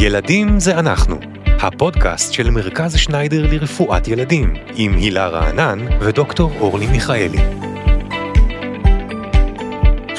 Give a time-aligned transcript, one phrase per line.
[0.00, 7.67] ילדים זה אנחנו, הפודקאסט של מרכז שניידר לרפואת ילדים, עם הילה רענן ודוקטור אורלי מיכאלי.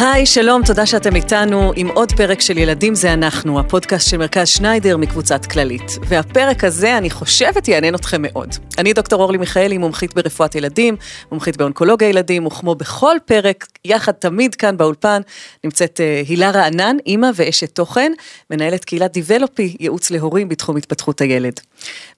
[0.02, 4.48] היי, שלום, תודה שאתם איתנו עם עוד פרק של ילדים זה אנחנו, הפודקאסט של מרכז
[4.48, 5.92] שניידר מקבוצת כללית.
[6.08, 8.50] והפרק הזה, אני חושבת, יעניין אתכם מאוד.
[8.78, 10.96] אני דוקטור אורלי מיכאלי, מומחית ברפואת ילדים,
[11.32, 15.22] מומחית באונקולוגיה ילדים, וכמו בכל פרק, יחד תמיד כאן באולפן,
[15.64, 18.12] נמצאת uh, הילה רענן, אימא ואשת תוכן,
[18.50, 21.60] מנהלת קהילת דיבלופי, ייעוץ להורים בתחום התפתחות הילד.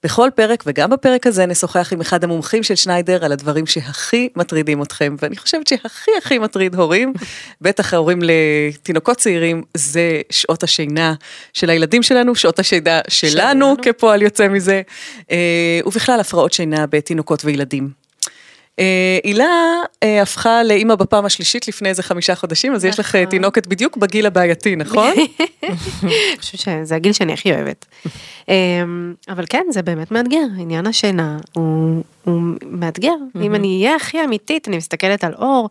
[0.03, 4.81] בכל פרק, וגם בפרק הזה, נשוחח עם אחד המומחים של שניידר על הדברים שהכי מטרידים
[4.81, 7.13] אתכם, ואני חושבת שהכי הכי מטריד הורים,
[7.61, 11.13] בטח ההורים לתינוקות צעירים, זה שעות השינה
[11.53, 13.75] של הילדים שלנו, שעות השינה שלנו, שלנו.
[13.81, 14.81] כפועל יוצא מזה,
[15.31, 18.00] אה, ובכלל הפרעות שינה בתינוקות וילדים.
[18.81, 23.29] אה, הילה אה, הפכה לאימא בפעם השלישית לפני איזה חמישה חודשים, אז יש לך נכון.
[23.29, 25.13] תינוקת בדיוק בגיל הבעייתי, נכון?
[26.03, 27.85] אני חושבת שזה הגיל שאני הכי אוהבת.
[28.49, 33.15] אמ, אבל כן, זה באמת מאתגר, עניין השינה הוא, הוא מאתגר.
[33.41, 35.69] אם אני אהיה הכי אמיתית, אני מסתכלת על אור,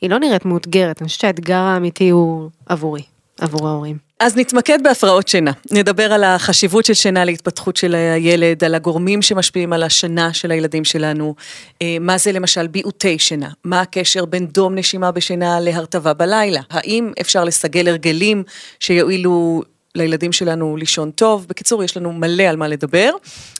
[0.00, 3.02] היא לא נראית מאותגרת, אני חושבת שהאתגר האמיתי הוא עבורי,
[3.40, 4.09] עבור ההורים.
[4.20, 5.52] אז נתמקד בהפרעות שינה.
[5.70, 10.84] נדבר על החשיבות של שינה להתפתחות של הילד, על הגורמים שמשפיעים על השינה של הילדים
[10.84, 11.34] שלנו,
[11.82, 17.12] אה, מה זה למשל ביעוטי שינה, מה הקשר בין דום נשימה בשינה להרטבה בלילה, האם
[17.20, 18.42] אפשר לסגל הרגלים
[18.80, 19.62] שיועילו
[19.94, 21.46] לילדים שלנו לישון טוב.
[21.48, 23.10] בקיצור, יש לנו מלא על מה לדבר.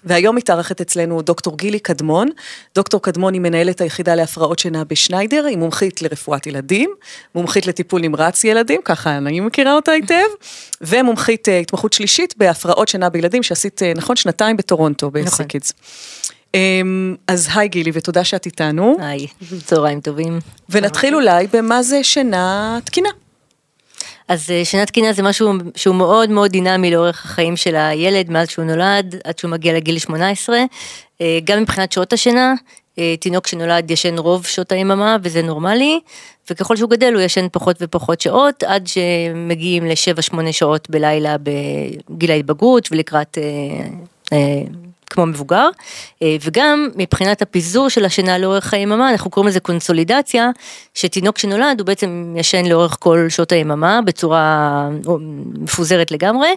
[0.04, 2.28] והיום מתארחת אצלנו דוקטור גילי קדמון.
[2.74, 6.90] דוקטור קדמון היא מנהלת היחידה להפרעות שינה בשניידר, היא מומחית לרפואת ילדים,
[7.34, 10.14] מומחית לטיפול נמרץ ילדים, ככה אני מכירה אותה היטב,
[10.80, 15.72] ומומחית uh, התמחות שלישית בהפרעות שינה בילדים, שעשית, uh, נכון, שנתיים בטורונטו בסקידס.
[15.72, 17.16] נכון.
[17.26, 18.96] אז היי גילי ותודה שאת איתנו.
[19.00, 19.26] היי,
[19.64, 20.38] צהריים טובים.
[20.70, 23.08] ונתחיל אולי במה זה שינה תקינה.
[24.30, 28.48] אז אה, שינה תקינה זה משהו שהוא מאוד מאוד דינמי לאורך החיים של הילד מאז
[28.48, 30.58] שהוא נולד עד שהוא מגיע לגיל 18,
[31.20, 32.54] אה, גם מבחינת שעות השינה,
[32.98, 36.00] אה, תינוק שנולד ישן רוב שעות היממה וזה נורמלי,
[36.50, 42.88] וככל שהוא גדל הוא ישן פחות ופחות שעות עד שמגיעים ל-7-8 שעות בלילה בגיל ההתבגרות
[42.92, 43.38] ולקראת
[45.10, 45.68] כמו מבוגר,
[46.22, 50.50] אה, וגם מבחינת הפיזור של השינה לאורך היממה, אנחנו קוראים לזה קונסולידציה,
[50.94, 54.88] שתינוק שנולד הוא בעצם ישן לאורך כל שעות היממה בצורה
[55.60, 56.48] מפוזרת לגמרי,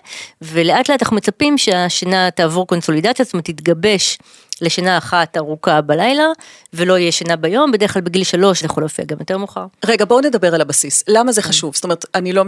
[0.41, 4.17] ולאט לאט אנחנו מצפים שהשינה תעבור קונסולידציה, זאת אומרת תתגבש
[4.61, 6.25] לשינה אחת ארוכה בלילה,
[6.73, 9.65] ולא יהיה שינה ביום, בדרך כלל בגיל שלוש זה יכול להופיע גם יותר מאוחר.
[9.85, 11.03] רגע, בואו נדבר על הבסיס.
[11.07, 11.75] למה זה חשוב?
[11.75, 12.43] זאת אומרת, אני לא,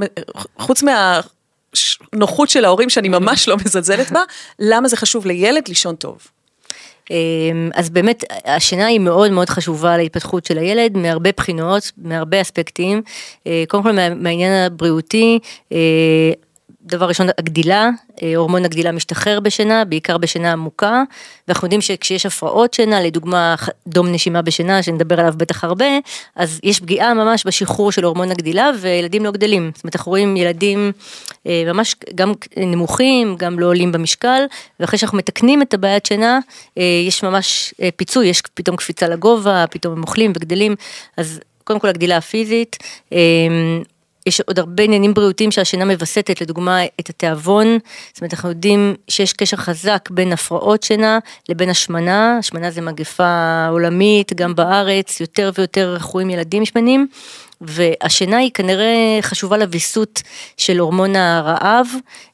[0.57, 1.22] חוץ מה...
[2.16, 4.22] נוחות של ההורים שאני ממש לא מזלזלת בה,
[4.59, 6.18] למה זה חשוב לילד לישון טוב?
[7.12, 13.02] אמ, אז באמת השינה היא מאוד מאוד חשובה להתפתחות של הילד מהרבה בחינות, מהרבה אספקטים.
[13.47, 15.40] אה, קודם כל מהעניין הבריאותי,
[15.72, 15.78] אה,
[16.85, 17.90] דבר ראשון, הגדילה,
[18.23, 21.03] אה, הורמון הגדילה משתחרר בשינה, בעיקר בשינה עמוקה,
[21.47, 23.56] ואנחנו יודעים שכשיש הפרעות שינה, לדוגמה
[23.88, 25.85] דום נשימה בשינה, שנדבר עליו בטח הרבה,
[26.35, 29.72] אז יש פגיעה ממש בשחרור של הורמון הגדילה, וילדים לא גדלים.
[29.75, 30.91] זאת אומרת, אנחנו רואים ילדים
[31.47, 34.44] אה, ממש גם נמוכים, גם לא עולים במשקל,
[34.79, 36.40] ואחרי שאנחנו מתקנים את הבעיית שינה,
[36.78, 40.75] אה, יש ממש פיצוי, יש פתאום קפיצה לגובה, פתאום הם אוכלים וגדלים,
[41.17, 42.78] אז קודם כל הגדילה הפיזית,
[44.25, 47.78] יש עוד הרבה עניינים בריאותיים שהשינה מווסתת, לדוגמה את התיאבון,
[48.13, 51.19] זאת אומרת אנחנו יודעים שיש קשר חזק בין הפרעות שינה
[51.50, 57.08] לבין השמנה, השמנה זה מגפה עולמית, גם בארץ, יותר ויותר רואים ילדים שמנים,
[57.62, 60.22] והשינה היא כנראה חשובה לוויסות
[60.58, 61.88] של הורמון הרעב,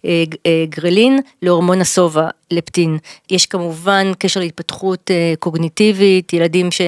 [0.05, 2.97] אה, אה, גרלין, להורמון השובע, לפטין.
[3.29, 6.81] יש כמובן קשר להתפתחות אה, קוגניטיבית, ילדים ש...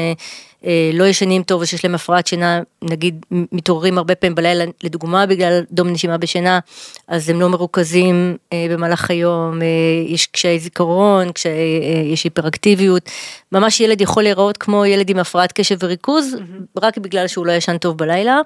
[0.66, 5.62] אה, לא ישנים טוב ושיש להם הפרעת שינה, נגיד מתעוררים הרבה פעמים בלילה, לדוגמה בגלל
[5.72, 6.60] דום נשימה בשינה,
[7.08, 9.68] אז הם לא מרוכזים אה, במהלך היום, אה,
[10.08, 11.28] יש קשיי זיכרון,
[12.06, 13.10] יש היפראקטיביות,
[13.52, 16.82] ממש ילד יכול להיראות כמו ילד עם הפרעת קשב וריכוז, mm-hmm.
[16.82, 18.42] רק בגלל שהוא לא ישן טוב בלילה.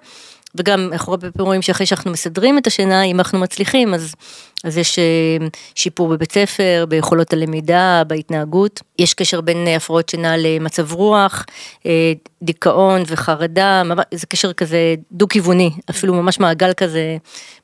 [0.58, 4.16] וגם אנחנו הרבה פעמים רואים שאחרי שאנחנו מסדרים את השינה, אם אנחנו מצליחים, אז,
[4.64, 8.82] אז יש אה, שיפור בבית ספר, ביכולות הלמידה, בהתנהגות.
[9.00, 11.46] יש קשר בין הפרעות שינה למצב רוח,
[11.86, 13.84] אה, דיכאון וחרדה,
[14.14, 17.18] זה קשר כזה דו-כיווני, אפילו ממש מעגל כזה,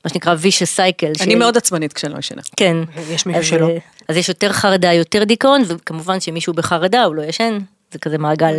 [0.05, 1.23] מה שנקרא vicious cycle.
[1.23, 1.35] אני ש...
[1.35, 2.41] מאוד עצמנית כשאני לא ישנה.
[2.57, 2.77] כן.
[3.09, 3.69] יש מישהו שלא.
[3.69, 3.77] אה,
[4.07, 7.57] אז יש יותר חרדה, יותר דיכאון, וכמובן שמישהו בחרדה הוא לא ישן,
[7.93, 8.55] זה כזה מעגל...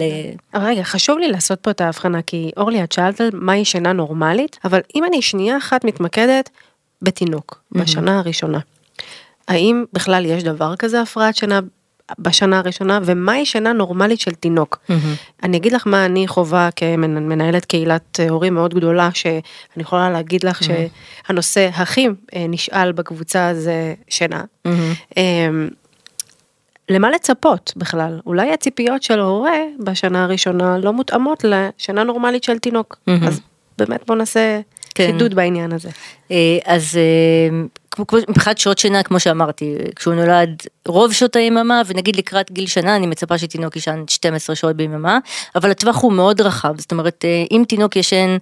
[0.54, 3.92] אה, רגע, חשוב לי לעשות פה את ההבחנה, כי אורלי, את שאלת על מהי שינה
[3.92, 6.50] נורמלית, אבל אם אני שנייה אחת מתמקדת
[7.02, 8.58] בתינוק, בשנה הראשונה,
[9.48, 11.60] האם בכלל יש דבר כזה הפרעת שינה
[12.18, 14.78] בשנה הראשונה, ומהי שינה נורמלית של תינוק.
[15.42, 19.42] אני אגיד לך מה אני חווה כמנהלת קהילת אה, הורים מאוד גדולה, שאני
[19.76, 24.44] יכולה להגיד לך שהנושא הכי אה, נשאל בקבוצה זה שינה.
[26.88, 28.20] למה לצפות בכלל?
[28.26, 32.96] אולי הציפיות של הורה בשנה הראשונה לא מותאמות לשינה נורמלית של תינוק.
[33.26, 33.40] אז
[33.78, 34.60] באמת בוא נעשה
[34.94, 35.06] כן.
[35.12, 35.90] חידוד בעניין הזה.
[36.30, 37.58] אה, אז אה,
[38.28, 43.06] מבחינת שעות שינה, כמו שאמרתי, כשהוא נולד רוב שעות היממה, ונגיד לקראת גיל שנה, אני
[43.06, 45.18] מצפה שתינוק יישן 12 שעות ביממה,
[45.54, 48.36] אבל הטווח הוא מאוד רחב, זאת אומרת, אה, אם תינוק ישן,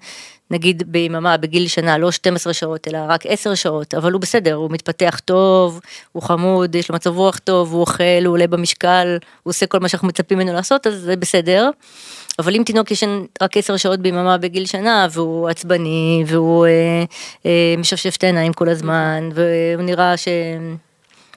[0.53, 4.71] נגיד ביממה, בגיל שנה, לא 12 שעות, אלא רק 10 שעות, אבל הוא בסדר, הוא
[4.71, 5.81] מתפתח טוב,
[6.13, 9.81] הוא חמוד, יש לו מצב רוח טוב, הוא אוכל, הוא עולה במשקל, הוא עושה כל
[9.81, 11.71] מה שאנחנו מצפים ממנו לעשות, אז זה בסדר.
[12.39, 17.05] אבל אם תינוק ישן רק 10 שעות ביממה בגיל שנה, והוא עצבני, והוא אה,
[17.47, 20.29] אה, משפשף את העיניים כל הזמן, והוא נראה ש...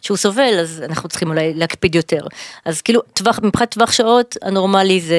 [0.05, 2.27] שהוא סובל, אז אנחנו צריכים אולי להקפיד יותר.
[2.65, 5.15] אז כאילו, טווח, מבחינת טווח שעות, הנורמלי זה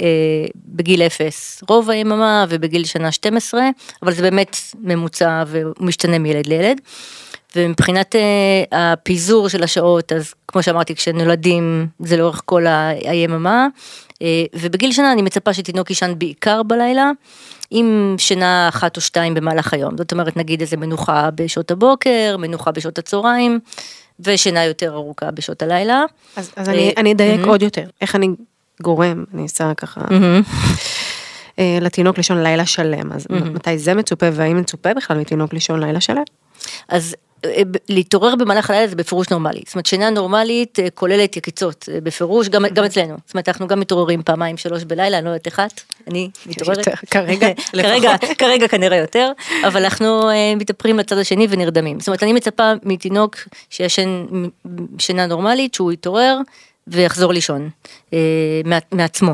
[0.00, 3.62] אה, בגיל 0, רוב היממה, ובגיל שנה 12,
[4.02, 6.80] אבל זה באמת ממוצע והוא משתנה מילד לילד.
[7.56, 12.64] ומבחינת אה, הפיזור של השעות, אז כמו שאמרתי, כשנולדים זה לאורך כל
[13.04, 13.66] היממה,
[14.22, 17.10] אה, ובגיל שנה אני מצפה שתינוק יישן בעיקר בלילה,
[17.70, 19.96] עם שינה אחת או שתיים במהלך היום.
[19.96, 23.60] זאת אומרת, נגיד איזה מנוחה בשעות הבוקר, מנוחה בשעות הצהריים,
[24.20, 26.04] ושינה יותר ארוכה בשעות הלילה.
[26.36, 28.28] אז, אז אני, אני אדייק עוד יותר, איך אני
[28.82, 30.00] גורם, אני אעשה ככה,
[31.58, 36.00] אה, לתינוק לישון לילה שלם, אז מתי זה מצופה והאם מצופה בכלל מתינוק לישון לילה
[36.00, 36.22] שלם?
[36.88, 37.31] אז אה,
[37.88, 39.60] להתעורר במהלך הלילה זה בפירוש נורמלי.
[39.66, 43.16] זאת אומרת, שינה נורמלית אה, כוללת יקיצות, אה, בפירוש, גם, גם אצלנו.
[43.26, 46.88] זאת אומרת, אנחנו גם מתעוררים פעמיים, שלוש בלילה, אני לא יודעת את, אני מתעוררת.
[47.10, 47.48] כרגע,
[47.82, 49.32] כרגע, כרגע כנראה יותר,
[49.66, 52.00] אבל אנחנו אה, מתאפרים לצד השני ונרדמים.
[52.00, 53.36] זאת אומרת, אני מצפה מתינוק
[53.70, 54.24] שישן
[54.98, 56.38] שינה נורמלית, שהוא יתעורר
[56.86, 57.70] ויחזור לישון
[58.64, 59.32] מע- מעצמו.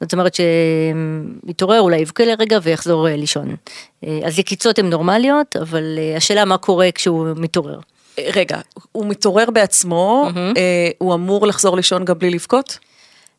[0.00, 3.56] זאת אומרת שיתעורר, אולי יבכה לרגע ויחזור אה, לישון.
[4.04, 7.78] אה, אז יקיצות הן נורמליות, אבל אה, השאלה מה קורה כשהוא מתעורר.
[8.18, 8.58] רגע,
[8.92, 12.78] הוא מתעורר בעצמו, אה, הוא אמור לחזור לישון גם בלי לבכות?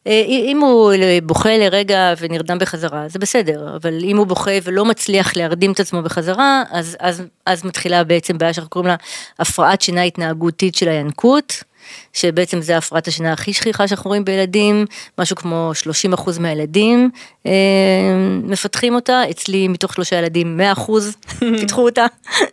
[0.06, 0.94] אם הוא
[1.24, 6.02] בוכה לרגע ונרדם בחזרה, זה בסדר, אבל אם הוא בוכה ולא מצליח להרדים את עצמו
[6.02, 8.96] בחזרה, אז, אז, אז מתחילה בעצם בעיה שאנחנו קוראים לה
[9.40, 11.64] הפרעת שינה התנהגותית של הינקות.
[12.14, 14.86] שבעצם זה הפרעת השינה הכי שכיחה שאנחנו רואים בילדים,
[15.20, 15.72] משהו כמו
[16.16, 17.10] 30% מהילדים
[17.46, 17.52] אה,
[18.44, 20.92] מפתחים אותה, אצלי מתוך שלושה ילדים 100%
[21.60, 22.06] פיתחו אותה,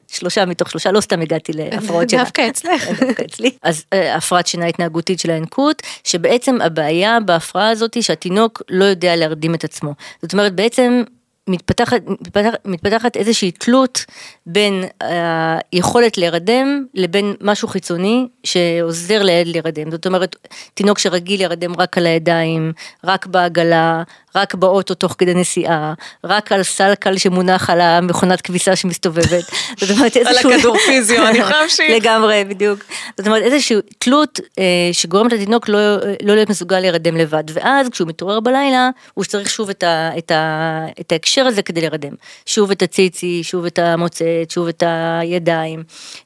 [0.08, 2.22] שלושה מתוך שלושה, לא סתם הגעתי להפרעות שינה.
[2.22, 2.88] דווקא אצלך.
[3.06, 3.50] דווקא אצלי.
[3.62, 9.16] אז אה, הפרעת שינה התנהגותית של הינקות, שבעצם הבעיה בהפרעה הזאת היא שהתינוק לא יודע
[9.16, 9.94] להרדים את עצמו.
[10.22, 11.02] זאת אומרת, בעצם
[11.48, 14.04] מתפתחת, מתפתח, מתפתחת איזושהי תלות
[14.46, 14.84] בין
[15.72, 19.90] היכולת להירדם לבין משהו חיצוני שעוזר לילד להירדם.
[19.90, 20.36] זאת אומרת,
[20.74, 22.72] תינוק שרגיל להירדם רק על הידיים,
[23.04, 24.02] רק בעגלה,
[24.34, 25.94] רק באוטו תוך כדי נסיעה,
[26.24, 29.44] רק על סל קל שמונח על המכונת כביסה שמסתובבת.
[29.80, 30.52] זאת אומרת, על איזשהו...
[30.52, 31.90] הכדור פיזיו, אני יכולה להמשיך.
[31.96, 32.84] לגמרי, בדיוק.
[33.18, 37.44] זאת אומרת, איזושהי תלות אה, שגורמת לתינוק לא, לא להיות מסוגל להירדם לבד.
[37.52, 41.80] ואז כשהוא מתעורר בלילה, הוא צריך שוב את, ה, את, ה, את ההקשר הזה כדי
[41.80, 42.12] להירדם.
[42.46, 45.82] שוב את הציצי, שוב את המוצאת, שוב את הידיים.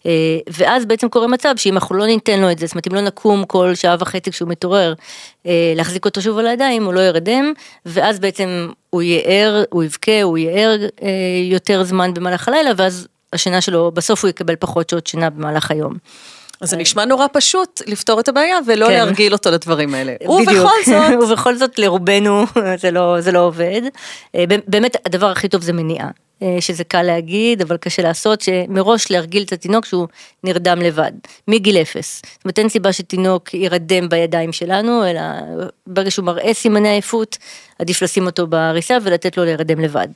[0.06, 0.10] אה,
[0.50, 3.00] ואז בעצם קורה מצב שאם אנחנו לא ניתן לו את זה, זאת אומרת, אם לא
[3.00, 4.94] נקום כל שעה וחצי כשהוא מתעורר,
[5.76, 7.52] להחזיק אותו שוב על הידיים, הוא לא ירדם,
[7.86, 11.08] ואז בעצם הוא יהיה ער, הוא יבכה, הוא יהיה ער אה,
[11.50, 15.94] יותר זמן במהלך הלילה, ואז השינה שלו, בסוף הוא יקבל פחות שעות שינה במהלך היום.
[16.60, 18.92] אז זה נשמע נורא פשוט לפתור את הבעיה ולא כן.
[18.92, 20.14] להרגיל אותו לדברים האלה.
[20.20, 20.40] בדיוק.
[20.40, 22.44] ובכל זאת, ובכל זאת לרובנו
[22.82, 23.82] זה לא, זה לא עובד.
[24.34, 26.08] אה, באמת הדבר הכי טוב זה מניעה.
[26.42, 30.06] אה, שזה קל להגיד, אבל קשה לעשות, שמראש להרגיל את התינוק שהוא
[30.44, 31.12] נרדם לבד,
[31.48, 32.22] מגיל אפס.
[32.34, 35.20] זאת אומרת, אין סיבה שתינוק יירדם בידיים שלנו, אלא
[35.86, 37.38] ברגע שהוא מראה סימני עייפות,
[37.78, 40.08] עדיף לשים אותו בעריסה ולתת לו להירדם לבד.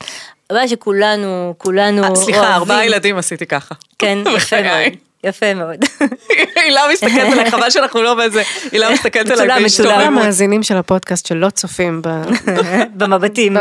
[0.51, 3.75] הבעיה שכולנו, כולנו אה, סליחה, אוהבים- ארבעה ילדים עשיתי ככה.
[3.99, 4.63] כן, יפה.
[4.63, 4.93] מאוד,
[5.25, 5.77] יפה מאוד.
[6.65, 8.43] הילה מסתכלת עליי, חבל שאנחנו לא באיזה,
[8.73, 9.97] הילה מסתכלת עליי מצולם, בהשתוממות.
[9.97, 10.19] מצולם.
[10.19, 12.23] המאזינים של הפודקאסט שלא צופים ב-
[12.99, 13.57] במבטים.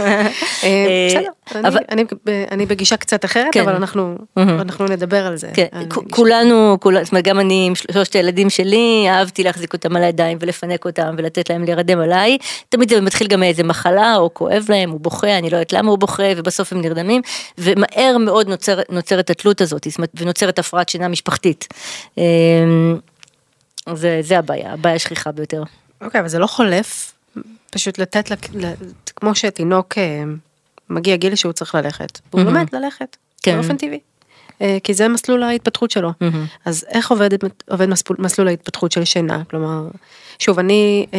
[0.64, 1.30] אה, בסדר,
[1.68, 1.80] אבל-
[2.50, 3.60] אני- בגישה קצת אחרת, כן.
[3.60, 5.48] אבל אנחנו אנחנו נדבר על זה.
[5.54, 5.66] כן.
[6.10, 10.38] כולנו, כול- זאת אומרת, גם אני עם שלושת הילדים שלי, אהבתי להחזיק אותם על הידיים
[10.40, 12.38] ולפנק אותם ולתת להם להירדם עליי.
[12.68, 15.90] תמיד זה מתחיל גם מאיזה מחלה או כואב להם, הוא בוכה, אני לא יודעת למה
[15.90, 17.22] הוא בוכה, ובסוף הם נרדמים,
[17.58, 21.68] ומהר מאוד נוצר, נוצרת התלות הזאת, זאת אומרת, ונוצרת הפרעת שינה משפחתית.
[23.94, 25.62] זה, זה הבעיה, הבעיה השכיחה ביותר.
[26.00, 27.12] אוקיי, אבל זה לא חולף,
[27.70, 28.72] פשוט לתת, לק- ל-
[29.16, 30.22] כמו שתינוק אה,
[30.90, 33.54] מגיע גיל שהוא צריך ללכת, והוא לומד ללכת, כן.
[33.56, 34.00] באופן טבעי.
[34.60, 36.10] אה, כי זה מסלול ההתפתחות שלו.
[36.20, 36.44] מהמם.
[36.64, 37.28] אז איך עובד,
[37.70, 39.42] עובד מסלול, מסלול ההתפתחות של שינה?
[39.50, 39.88] כלומר,
[40.38, 41.18] שוב, אני אה,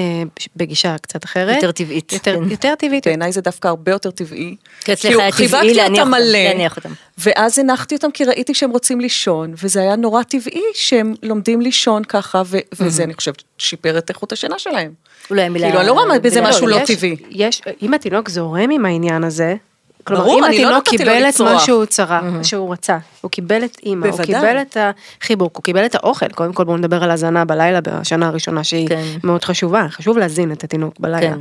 [0.56, 1.56] בגישה קצת אחרת.
[1.56, 2.52] יותר טבעית, יותר, כן.
[2.52, 3.08] יותר טבעית.
[3.08, 4.56] בעיניי זה דווקא הרבה יותר טבעי.
[4.86, 6.90] כי אצלך כאילו, היה טבעי חיבקתי להניח אותם מלא, להניח אותם.
[7.18, 12.04] ואז הנחתי אותם כי ראיתי שהם רוצים לישון, וזה היה נורא טבעי שהם לומדים לישון
[12.04, 14.92] ככה, ו- וזה אני חושבת שיפר את איכות השינה שלהם.
[15.30, 15.66] אולי המילה...
[15.68, 17.16] כאילו, אני לא רואה בזה מילה- משהו לא טבעי.
[17.30, 19.56] יש, אם התינוק זורם עם העניין הזה,
[20.04, 21.60] כלומר, ברור, אם לא התינוק נתתי לו קיבל את מה.
[21.60, 24.22] שהוא צרה, שהוא רצה, הוא קיבל את אימא, הוא.
[24.24, 24.78] קיבל את
[25.22, 28.90] החיבוק, הוא קיבל את האוכל, קודם כל בואו נדבר על הזנה בלילה בשנה הראשונה שהיא
[28.90, 29.04] כן.
[29.24, 31.36] מאוד חשובה, חשוב להזין את התינוק בלילה.
[31.36, 31.40] כן.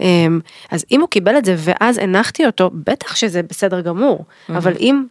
[0.00, 0.40] אמ,
[0.70, 5.04] אז אם הוא קיבל את זה ואז הנחתי אותו, בטח שזה בסדר גמור, אבל אם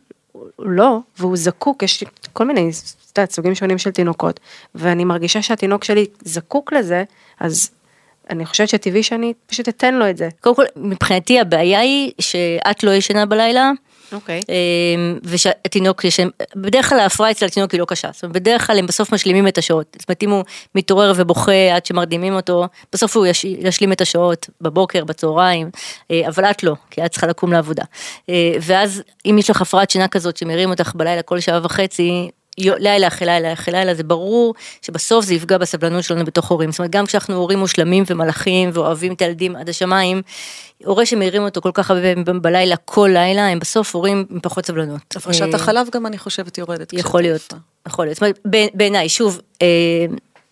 [0.59, 2.03] לא, והוא זקוק, יש
[2.33, 2.69] כל מיני,
[3.29, 4.39] סוגים שונים של תינוקות,
[4.75, 7.03] ואני מרגישה שהתינוק שלי זקוק לזה,
[7.39, 7.71] אז
[8.29, 10.29] אני חושבת שטבעי שאני פשוט אתן לו את זה.
[10.41, 13.71] קודם כל, מבחינתי הבעיה היא שאת לא ישנה בלילה.
[14.13, 14.41] אוקיי.
[14.49, 18.79] אמ, ושהתינוק ישן, בדרך כלל ההפרעה אצל התינוק היא לא קשה, זאת אומרת בדרך כלל
[18.79, 20.43] הם בסוף משלימים את השעות, זאת אומרת אם הוא
[20.75, 25.69] מתעורר ובוכה עד שמרדימים אותו, בסוף הוא יש, ישלים את השעות בבוקר, בצהריים,
[26.11, 27.83] אה, אבל את לא, כי את צריכה לקום לעבודה.
[28.29, 32.29] אה, ואז אם יש לך הפרעת שינה כזאת שמרים אותך בלילה כל שעה וחצי,
[32.59, 36.71] לילה אחרי לילה אחרי לילה זה ברור שבסוף זה יפגע בסבלנות שלנו בתוך הורים.
[36.71, 40.21] זאת אומרת גם כשאנחנו הורים מושלמים ומלאכים ואוהבים את הילדים עד השמיים,
[40.85, 44.65] הורה שמעירים אותו כל כך הרבה פעמים בלילה כל לילה הם בסוף הורים עם פחות
[44.65, 45.15] סבלנות.
[45.15, 46.93] הפרשת אה, החלב גם אני חושבת יורדת.
[46.93, 47.53] יכול להיות.
[47.87, 48.19] יכול להיות.
[48.73, 49.67] בעיניי, שוב, אה,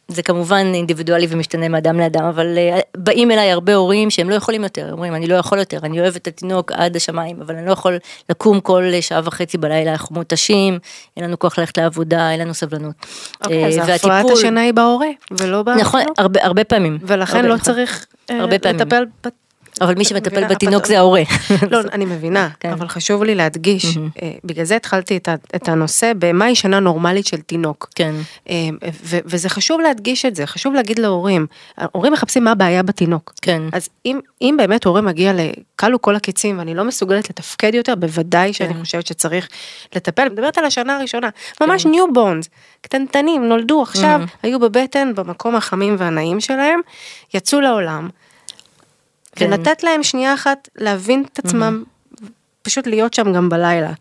[0.07, 4.63] זה כמובן אינדיבידואלי ומשתנה מאדם לאדם, אבל אה, באים אליי הרבה הורים שהם לא יכולים
[4.63, 7.71] יותר, אומרים אני לא יכול יותר, אני אוהב את התינוק עד השמיים, אבל אני לא
[7.71, 7.97] יכול
[8.29, 10.79] לקום כל שעה וחצי בלילה, אנחנו מותשים,
[11.17, 12.95] אין לנו כוח ללכת לעבודה, אין לנו סבלנות.
[13.43, 15.69] אוקיי, אה, אז הפרעת והטיפול- השינה היא בהורה, ולא ב...
[15.69, 16.01] נכון.
[16.17, 16.97] הרבה, הרבה פעמים.
[17.01, 17.65] ולכן הרבה, לא נכון.
[17.65, 18.45] צריך אה.
[18.45, 19.03] לטפל...
[19.81, 21.21] אבל מי שמטפל בתינוק זה ההורה.
[21.71, 22.71] לא, אני מבינה, כן.
[22.71, 25.19] אבל חשוב לי להדגיש, אה, בגלל זה התחלתי
[25.55, 27.89] את הנושא במהי שינה נורמלית של תינוק.
[27.95, 28.15] כן.
[28.49, 28.69] אה,
[29.03, 31.45] וזה חשוב להדגיש את זה, חשוב להגיד להורים,
[31.77, 33.33] ההורים מחפשים מה הבעיה בתינוק.
[33.41, 33.61] כן.
[33.71, 33.89] אז
[34.41, 38.79] אם, באמת הורה מגיע לכלו כל הקיצים ואני לא מסוגלת לתפקד יותר, בוודאי שאני כן.
[38.79, 39.47] חושבת שצריך
[39.95, 41.29] לטפל, מדברת על השנה הראשונה,
[41.61, 42.49] ממש newborns,
[42.81, 46.79] קטנטנים, נולדו עכשיו, היו בבטן, במקום החמים והנעים שלהם,
[47.33, 48.09] יצאו לעולם,
[49.37, 49.47] כן.
[49.47, 51.83] ולתת להם שנייה אחת להבין את עצמם,
[52.61, 53.93] פשוט להיות שם גם בלילה.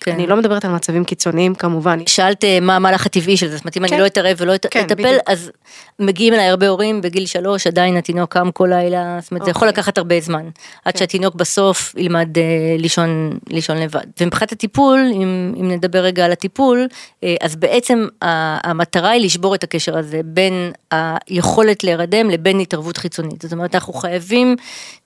[0.00, 0.12] כן.
[0.12, 3.64] אני לא מדברת על מצבים קיצוניים כמובן, שאלת אה, מה המהלך הטבעי של זה, זאת
[3.64, 3.92] אומרת אם כן.
[3.94, 5.22] אני לא אתערב ולא כן, אטפל, בדיוק.
[5.26, 5.50] אז
[5.98, 9.68] מגיעים אליי הרבה הורים בגיל שלוש, עדיין התינוק קם כל לילה, זאת אומרת זה יכול
[9.68, 9.80] אוקיי.
[9.80, 10.44] לקחת הרבה זמן,
[10.84, 10.98] עד כן.
[10.98, 12.42] שהתינוק בסוף ילמד אה,
[12.78, 14.04] לישון, לישון לבד.
[14.20, 16.86] ומבחינת הטיפול, אם, אם נדבר רגע על הטיפול,
[17.24, 22.96] אה, אז בעצם ה- המטרה היא לשבור את הקשר הזה בין היכולת להירדם לבין התערבות
[22.96, 23.42] חיצונית.
[23.42, 24.56] זאת אומרת אנחנו חייבים,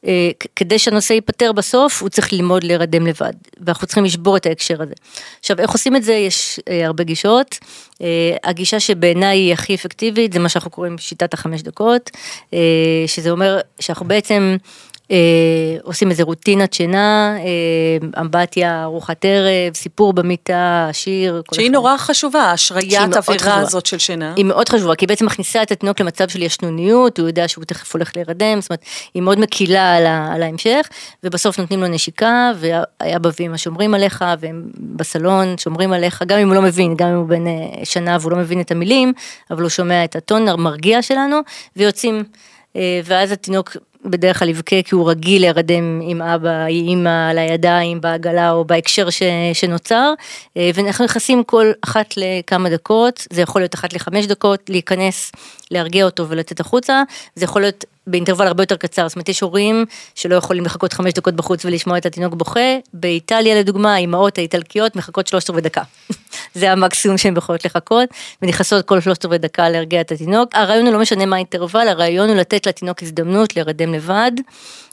[0.06, 4.79] אה, כדי שהנושא ייפתר בסוף, הוא צריך ללמוד להירדם לבד, ואנחנו צריכים לשבור את ההקשר
[4.82, 4.94] הזה.
[5.40, 6.12] עכשיו איך עושים את זה?
[6.12, 7.58] יש אה, הרבה גישות.
[8.02, 12.10] אה, הגישה שבעיניי היא הכי אפקטיבית זה מה שאנחנו קוראים שיטת החמש דקות,
[12.54, 12.58] אה,
[13.06, 14.56] שזה אומר שאנחנו בעצם
[15.82, 21.42] עושים איזה רוטינת שינה, אה, אמבטיה, ארוחת ערב, סיפור במיטה, שיר.
[21.54, 21.74] שהיא אחד.
[21.74, 23.54] נורא חשובה, השריית האווירה.
[23.54, 24.34] הזאת של שינה.
[24.36, 27.64] היא מאוד חשובה, כי היא בעצם מכניסה את התינוק למצב של ישנוניות, הוא יודע שהוא
[27.64, 30.88] תכף הולך להירדם, זאת אומרת, היא מאוד מקילה על, ה, על ההמשך,
[31.24, 36.54] ובסוף נותנים לו נשיקה, והאבא ואמא שומרים עליך, והם בסלון שומרים עליך, גם אם הוא
[36.54, 39.12] לא מבין, גם אם הוא בן אה, שנה והוא לא מבין את המילים,
[39.50, 41.40] אבל הוא שומע את הטון המרגיע שלנו,
[41.76, 42.24] ויוצאים,
[42.76, 48.00] אה, ואז התינוק בדרך כלל יבכה כי הוא רגיל להירדם עם אבא, אימא על הידיים,
[48.00, 50.12] בעגלה או בהקשר ש, שנוצר,
[50.56, 55.32] אה, ואנחנו נכנסים כל אחת לכמה דקות, זה יכול להיות אחת לחמש דקות, להיכנס,
[55.70, 57.02] להרגיע אותו ולצאת החוצה,
[57.34, 61.12] זה יכול להיות באינטרוול הרבה יותר קצר, זאת אומרת יש הורים שלא יכולים לחכות חמש
[61.12, 65.82] דקות בחוץ ולשמוע את התינוק בוכה, באיטליה לדוגמה האימהות האיטלקיות מחכות שלושת רבעי דקה,
[66.54, 68.08] זה המקסימום שהן יכולות לחכות,
[68.42, 72.28] ונכנסות כל שלושת רבעי דקה להרגיע את התינוק, הרעיון הוא לא משנה מה האינטרוול, הרעיון
[72.28, 74.32] הוא לתת לתינוק הזדמנות להירדם לבד,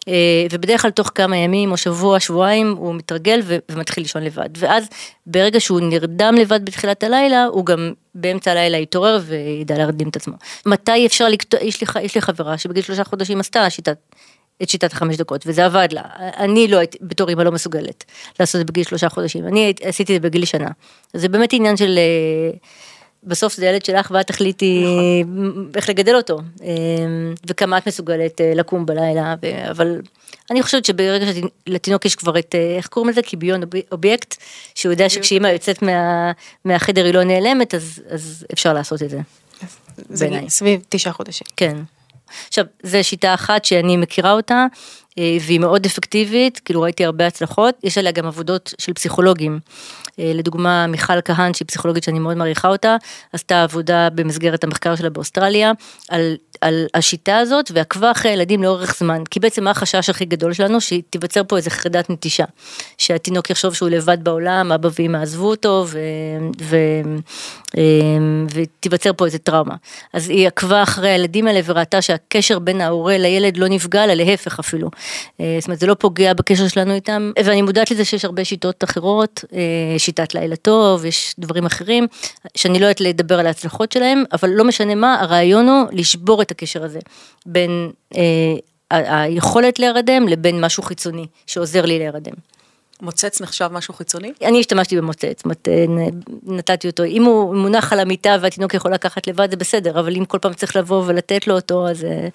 [0.08, 0.14] אה,
[0.52, 4.88] ובדרך כלל תוך כמה ימים או שבוע, שבועיים הוא מתרגל ומתחיל לישון לבד, ואז
[5.26, 10.34] ברגע שהוא נרדם לבד בתחילת הלילה, הוא גם באמצע הלילה יתעורר וידע להרדים את עצמו.
[10.66, 13.98] מתי אפשר לקטוע, יש לי, יש לי חברה שבגיל שלושה חודשים עשתה שיטת,
[14.62, 16.02] את שיטת החמש דקות, וזה עבד לה.
[16.18, 18.04] אני לא הייתי, בתור אמא לא מסוגלת
[18.40, 20.70] לעשות את זה בגיל שלושה חודשים, אני עשיתי את זה בגיל שנה.
[21.14, 21.98] זה באמת עניין של...
[21.98, 22.58] אה,
[23.24, 24.86] בסוף זה ילד שלך ואת תחליטי
[25.76, 26.68] איך לגדל אותו אה,
[27.48, 30.02] וכמה את מסוגלת אה, לקום בלילה ו- אבל
[30.52, 31.26] אני חושבת שברגע
[31.68, 34.36] שלתינוק יש כבר את אה, איך קוראים לזה קיביון אובי- אובייקט
[34.76, 36.32] שהוא יודע שכשאימא יוצאת מה,
[36.66, 39.20] מהחדר היא לא נעלמת אז, אז אפשר לעשות את זה.
[40.10, 40.50] זה בעיניי.
[40.50, 41.48] סביב תשעה חודשים.
[41.58, 41.78] כן.
[42.48, 44.66] עכשיו, זו שיטה אחת שאני מכירה אותה,
[45.42, 49.60] והיא מאוד אפקטיבית, כאילו ראיתי הרבה הצלחות, יש עליה גם עבודות של פסיכולוגים.
[50.20, 52.96] אה, לדוגמה, מיכל כהן, שהיא פסיכולוגית שאני מאוד מעריכה אותה,
[53.34, 55.72] עשתה עבודה במסגרת המחקר שלה באוסטרליה,
[56.10, 59.24] על, על השיטה הזאת, ועקבה אחרי הילדים לאורך זמן.
[59.32, 60.82] כי בעצם מה החשש הכי גדול שלנו?
[60.82, 62.44] שתיווצר פה איזה חרדת נטישה.
[62.98, 66.00] שהתינוק יחשוב שהוא לבד בעולם, אבא ואמא עזבו אותו, ו,
[66.62, 66.76] ו,
[67.78, 67.84] אה,
[68.54, 69.76] ותיווצר פה איזה טראומה.
[70.14, 74.60] אז היא עקבה אחרי הילדים האלה וראתה שהקשר בין ההורה לילד לא נפגע, אלא להפך
[74.60, 74.90] אפילו.
[75.42, 78.84] אה, זאת אומרת, זה לא פוגע בקשר שלנו איתם, ואני מודעת לזה שיש הרבה שיטות
[78.84, 79.46] אחרות,
[79.98, 82.08] שיטת לילה טוב, יש דברים אחרים,
[82.56, 86.52] שאני לא יודעת לדבר על ההצלחות שלהם, אבל לא משנה מה, הרעיון הוא לשבור את
[86.52, 87.00] הקשר הזה,
[87.46, 88.22] בין אה,
[88.92, 92.34] היכולת להירדם לבין משהו חיצוני שעוזר לי להירדם.
[93.02, 94.32] מוצץ נחשב משהו חיצוני?
[94.42, 95.86] אני השתמשתי במוצץ, זאת אה,
[96.44, 100.26] נתתי אותו, אם הוא מונח על המיטה והתינוק יכול לקחת לבד זה בסדר, אבל אם
[100.26, 102.28] כל פעם צריך לבוא ולתת לו אותו, אז אה,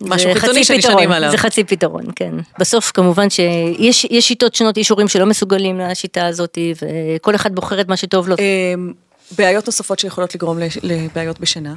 [0.00, 1.30] משהו חיצוני שנשענים עליו.
[1.30, 2.34] זה חצי פתרון, כן.
[2.58, 7.88] בסוף כמובן שיש שיטות שונות, יש הורים שלא מסוגלים לשיטה הזאת, וכל אחד בוחר את
[7.88, 8.36] מה שטוב לו.
[8.38, 8.92] אמ,
[9.36, 11.74] בעיות נוספות שיכולות לגרום לבעיות בשינה?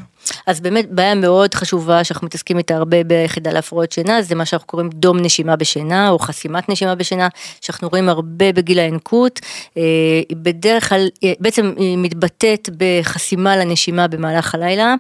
[0.48, 4.68] אז באמת בעיה מאוד חשובה שאנחנו מתעסקים איתה הרבה ביחידה להפרעות שינה, זה מה שאנחנו
[4.68, 7.28] קוראים דום נשימה בשינה או חסימת נשימה בשינה,
[7.62, 9.40] שאנחנו רואים הרבה בגיל הינקות,
[9.78, 9.84] אה,
[10.32, 14.96] בדרך כלל, אה, בעצם היא מתבטאת בחסימה לנשימה במהלך הלילה.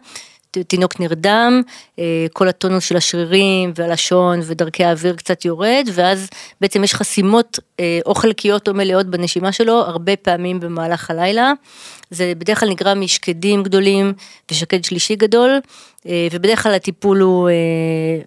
[0.68, 1.62] תינוק נרדם,
[2.00, 6.30] אה, כל הטונוס של השרירים והלשון ודרכי האוויר קצת יורד, ואז
[6.62, 11.52] בעצם יש חסימות אה, או חלקיות או מלאות בנשימה שלו הרבה פעמים במהלך הלילה.
[12.10, 14.14] זה בדרך כלל נגרם משקדים גדולים
[14.52, 15.60] ושקד שלישי גדול,
[16.08, 17.50] אה, ובדרך כלל הטיפול הוא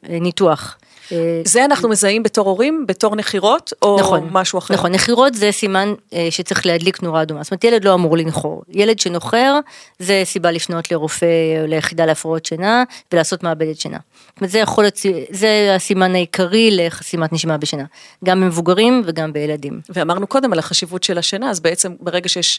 [0.09, 0.79] ניתוח.
[1.13, 4.75] אה, זה אנחנו מזהים בתור הורים, בתור נחירות, או נכון, משהו אחר?
[4.75, 7.43] נכון, נחירות זה סימן אה, שצריך להדליק נורה אדומה.
[7.43, 8.63] זאת אומרת, ילד לא אמור לנחור.
[8.69, 9.59] ילד שנוחר,
[9.99, 11.27] זה סיבה לפנות לרופא
[11.67, 13.99] ליחידה להפרעות שינה, ולעשות מעבדת שינה.
[14.29, 14.99] זאת אומרת, זה יכול להיות,
[15.31, 17.85] זה הסימן העיקרי לחסימת נשימה בשינה.
[18.25, 19.81] גם במבוגרים וגם בילדים.
[19.91, 22.59] ואמרנו קודם על החשיבות של השינה, אז בעצם ברגע שיש...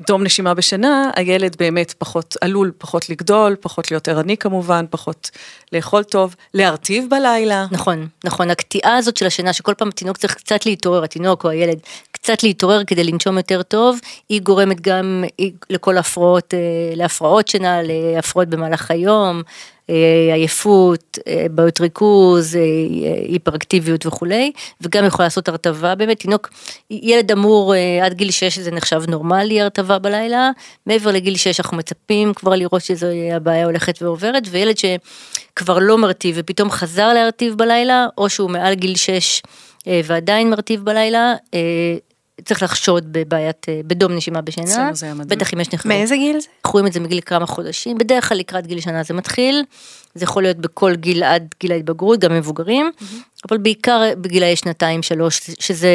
[0.00, 5.30] דום נשימה בשינה, הילד באמת פחות, עלול פחות לגדול, פחות להיות ערני כמובן, פחות
[5.72, 7.66] לאכול טוב, להרטיב בלילה.
[7.70, 11.78] נכון, נכון, הקטיעה הזאת של השינה, שכל פעם התינוק צריך קצת להתעורר, התינוק או הילד,
[12.10, 13.98] קצת להתעורר כדי לנשום יותר טוב,
[14.28, 15.24] היא גורמת גם
[15.70, 16.58] לכל הפרעות, אה,
[16.96, 19.42] להפרעות שינה, להפרעות במהלך היום,
[20.32, 22.62] עייפות, אה, בעיות ריכוז, אה,
[23.28, 26.48] היפראקטיביות וכולי, וגם יכולה לעשות הרטבה, באמת תינוק,
[26.90, 30.50] ילד אמור עד גיל 6 זה נחשב נורמלי הרטבה בלילה,
[30.86, 36.36] מעבר לגיל 6 אנחנו מצפים כבר לראות שזו הבעיה הולכת ועוברת, וילד שכבר לא מרטיב
[36.38, 39.42] ופתאום חזר להרטיב בלילה, או שהוא מעל גיל 6
[39.86, 41.34] ועדיין מרטיב בלילה,
[42.44, 44.90] צריך לחשוד בבעיית, אה, בדום נשימה בשינה,
[45.26, 45.94] בטח אם יש נחמד.
[45.94, 46.46] מאיזה גיל זה?
[46.64, 49.64] אנחנו רואים את זה מגיל כמה חודשים, בדרך כלל לקראת גיל שנה זה מתחיל,
[50.14, 52.90] זה יכול להיות בכל גיל עד גיל ההתבגרות, גם מבוגרים,
[53.48, 55.88] אבל בעיקר בגילאי שנתיים שלוש, שזה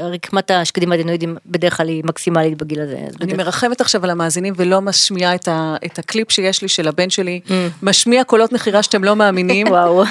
[0.00, 2.98] רקמת השקדים הדנואידים בדרך כלל היא מקסימלית בגיל הזה.
[3.20, 7.10] אני מרחמת עכשיו על המאזינים ולא משמיעה את, ה, את הקליפ שיש לי של הבן
[7.10, 7.40] שלי,
[7.82, 9.66] משמיע קולות נחירה שאתם לא מאמינים.
[9.72, 10.04] וואו.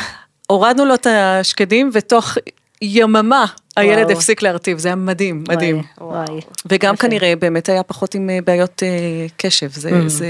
[0.47, 2.37] הורדנו לו את השקדים ותוך
[2.81, 3.45] יממה
[3.77, 4.11] הילד.
[4.11, 5.83] הפסיק להרטיב, זה היה מדהים, מדהים.
[6.01, 6.39] וואי.
[6.65, 6.95] וגם.
[6.95, 10.07] כנראה באמת היה פחות עם אה, בעיות אה, קשב, זה, mm.
[10.07, 10.27] זה,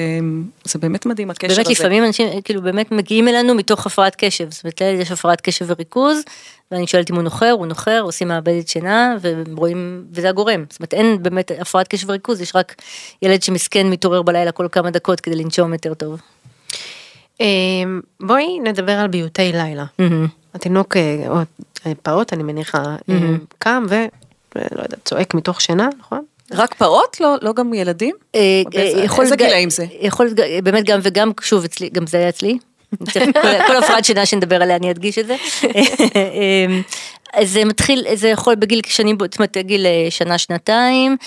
[0.63, 1.63] זה באמת מדהים הקשר הזה.
[1.63, 5.41] באמת לפעמים אנשים כאילו באמת מגיעים אלינו מתוך הפרעת קשב, זאת אומרת לילד יש הפרעת
[5.41, 6.17] קשב וריכוז,
[6.71, 10.93] ואני שואלת אם הוא נוחר, הוא נוחר, עושים מעבדת שינה, ורואים, וזה הגורם, זאת אומרת
[10.93, 12.75] אין באמת הפרעת קשב וריכוז, יש רק
[13.21, 16.21] ילד שמסכן מתעורר בלילה כל כמה דקות כדי לנשום יותר טוב.
[17.39, 19.85] אמ, בואי נדבר על ביוטי לילה.
[20.01, 20.46] Mm-hmm.
[20.57, 21.35] התינוק אה, או
[22.03, 23.55] פעוט אני מניחה mm-hmm.
[23.59, 26.21] קם ולא יודעת צועק מתוך שינה נכון?
[26.51, 28.15] רק פעוט לא לא גם ילדים?
[28.35, 28.61] אה,
[29.21, 29.85] איזה גילאים זה?
[29.99, 30.29] יכול
[30.63, 32.57] באמת גם וגם שוב אצלי גם זה היה אצלי.
[33.67, 35.35] כל הפרעת שינה שנדבר עליה אני אדגיש את זה.
[37.43, 41.17] זה מתחיל, זה יכול בגיל שנים, זאת אומרת גיל שנה שנתיים,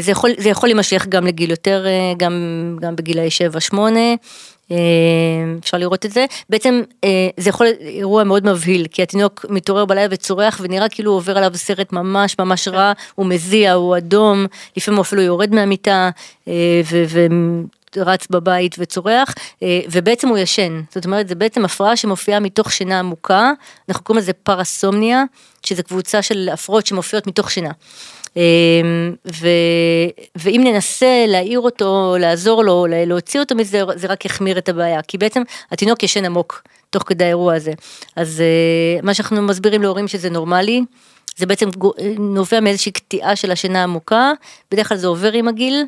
[0.00, 2.32] זה יכול, זה יכול להימשך גם לגיל יותר, גם,
[2.80, 4.14] גם בגילאי שבע שמונה, אה,
[5.60, 9.84] אפשר לראות את זה, בעצם אה, זה יכול להיות אירוע מאוד מבהיל, כי התינוק מתעורר
[9.84, 14.98] בלילה וצורח ונראה כאילו עובר עליו סרט ממש ממש רע, הוא מזיע, הוא אדום, לפעמים
[14.98, 16.10] הוא אפילו יורד מהמיטה
[16.48, 16.80] אה,
[17.96, 19.34] ורץ בבית וצורח,
[19.90, 23.52] ובעצם הוא ישן, זאת אומרת זה בעצם הפרעה שמופיעה מתוך שינה עמוקה,
[23.88, 25.24] אנחנו קוראים לזה פרסומניה,
[25.62, 27.70] שזה קבוצה של הפרעות שמופיעות מתוך שינה.
[28.36, 29.48] אמ, ו,
[30.36, 35.18] ואם ננסה להעיר אותו, לעזור לו, להוציא אותו מזה, זה רק יחמיר את הבעיה, כי
[35.18, 37.72] בעצם התינוק ישן עמוק תוך כדי האירוע הזה.
[38.16, 40.82] אז אה, מה שאנחנו מסבירים להורים שזה נורמלי,
[41.38, 41.68] זה בעצם
[42.18, 44.32] נובע מאיזושהי קטיעה של השינה העמוקה,
[44.70, 45.84] בדרך כלל זה עובר עם הגיל,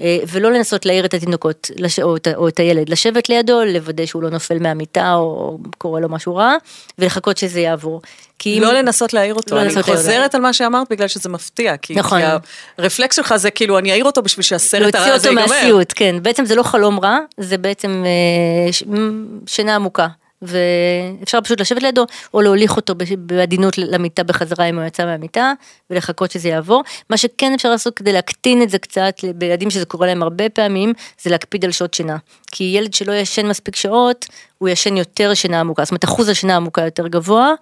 [0.00, 1.70] אה, ולא לנסות להעיר את התינוקות
[2.02, 6.08] או את, או את הילד, לשבת לידו, לוודא שהוא לא נופל מהמיטה או קורה לו
[6.08, 6.54] משהו רע,
[6.98, 8.02] ולחכות שזה יעבור.
[8.38, 8.62] כי אם...
[8.62, 11.76] לא לנסות להעיר אותו, לא אני לנסות להעיר חוזרת על מה שאמרת בגלל שזה מפתיע,
[11.76, 12.20] כי נכון.
[12.20, 12.26] כי
[12.78, 15.56] הרפלקס שלך זה כאילו אני אעיר אותו בשביל שהסרט להוציא הרע הזה אותו ייגמר.
[15.56, 18.96] מהסיוט, כן, בעצם זה לא חלום רע, זה בעצם אה,
[19.46, 20.08] שינה עמוקה.
[20.42, 25.52] ואפשר פשוט לשבת לידו או להוליך אותו בעדינות למיטה בחזרה אם הוא יצא מהמיטה
[25.90, 26.82] ולחכות שזה יעבור.
[27.10, 30.92] מה שכן אפשר לעשות כדי להקטין את זה קצת בילדים שזה קורה להם הרבה פעמים
[31.22, 32.16] זה להקפיד על שעות שינה.
[32.52, 34.26] כי ילד שלא ישן מספיק שעות
[34.58, 37.54] הוא ישן יותר שינה עמוקה, זאת אומרת אחוז השינה העמוקה יותר גבוה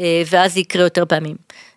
[0.00, 1.36] אה, ואז זה יקרה יותר פעמים.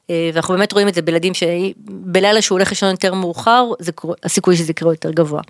[0.09, 4.15] אה, ואנחנו באמת רואים את זה בילדים שבלילה שהוא הולך לישון יותר מאוחר, זה קורה,
[4.23, 5.41] הסיכוי שזה יקרה יותר גבוה.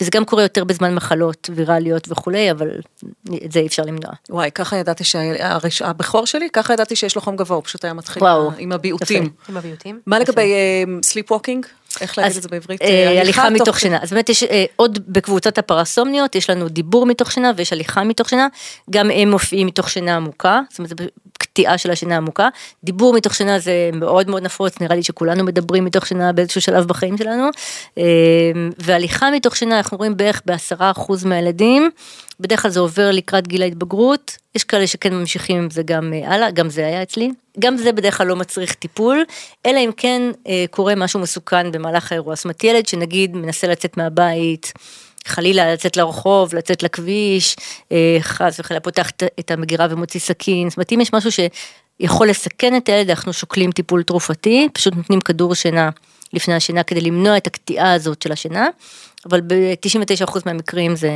[0.00, 2.70] וזה גם קורה יותר בזמן מחלות ויראליות וכולי, אבל
[3.44, 4.12] את זה אי אפשר למנוע.
[4.30, 5.04] וואי, ככה ידעתי
[5.68, 9.30] שהבכור שלי, ככה ידעתי שיש לו חום גבוה, הוא פשוט היה מתחיל וואו, עם הביעותים.
[9.48, 10.00] עם הביעותים?
[10.06, 10.54] מה לגבי
[11.02, 11.66] sleepwalking?
[12.00, 12.82] איך להגיד את זה בעברית?
[12.82, 16.68] אה, אה, הליכה מתוך תוך- שינה, אז באמת יש אה, עוד בקבוצת הפרסומניות, יש לנו
[16.68, 18.46] דיבור מתוך שינה ויש הליכה מתוך שינה,
[18.90, 21.04] גם הם מופיעים מתוך שינה עמוקה, זאת אומרת זה
[21.38, 22.48] קטיעה של השינה העמוקה,
[22.84, 26.84] דיבור מתוך שינה זה מאוד מאוד נפוץ, נראה לי שכולנו מדברים מתוך שינה באיזשהו שלב
[26.84, 27.48] בחיים שלנו,
[28.78, 31.90] והליכה מתוך שינה אנחנו רואים בערך בעשרה אחוז מהילדים,
[32.42, 36.34] בדרך כלל זה עובר לקראת גיל ההתבגרות, יש כאלה שכן ממשיכים עם זה גם אה,
[36.34, 37.30] הלאה, גם זה היה אצלי.
[37.58, 39.24] גם זה בדרך כלל לא מצריך טיפול,
[39.66, 42.34] אלא אם כן אה, קורה משהו מסוכן במהלך האירוע.
[42.34, 44.72] זאת אומרת, ילד שנגיד מנסה לצאת מהבית,
[45.26, 47.56] חלילה לצאת לרחוב, לצאת לכביש,
[47.92, 52.76] אה, חס וחלילה פותח את- המגירה ומוציא סכין, זאת אומרת, אם יש משהו שיכול לסכן
[52.76, 55.90] את הילד, אנחנו שוקלים טיפול תרופתי, פשוט נותנים כדור שינה
[56.32, 58.66] לפני השינה כדי למנוע את הקטיעה הזאת של השינה,
[59.28, 61.10] אבל ב-99% מהמקרים זה...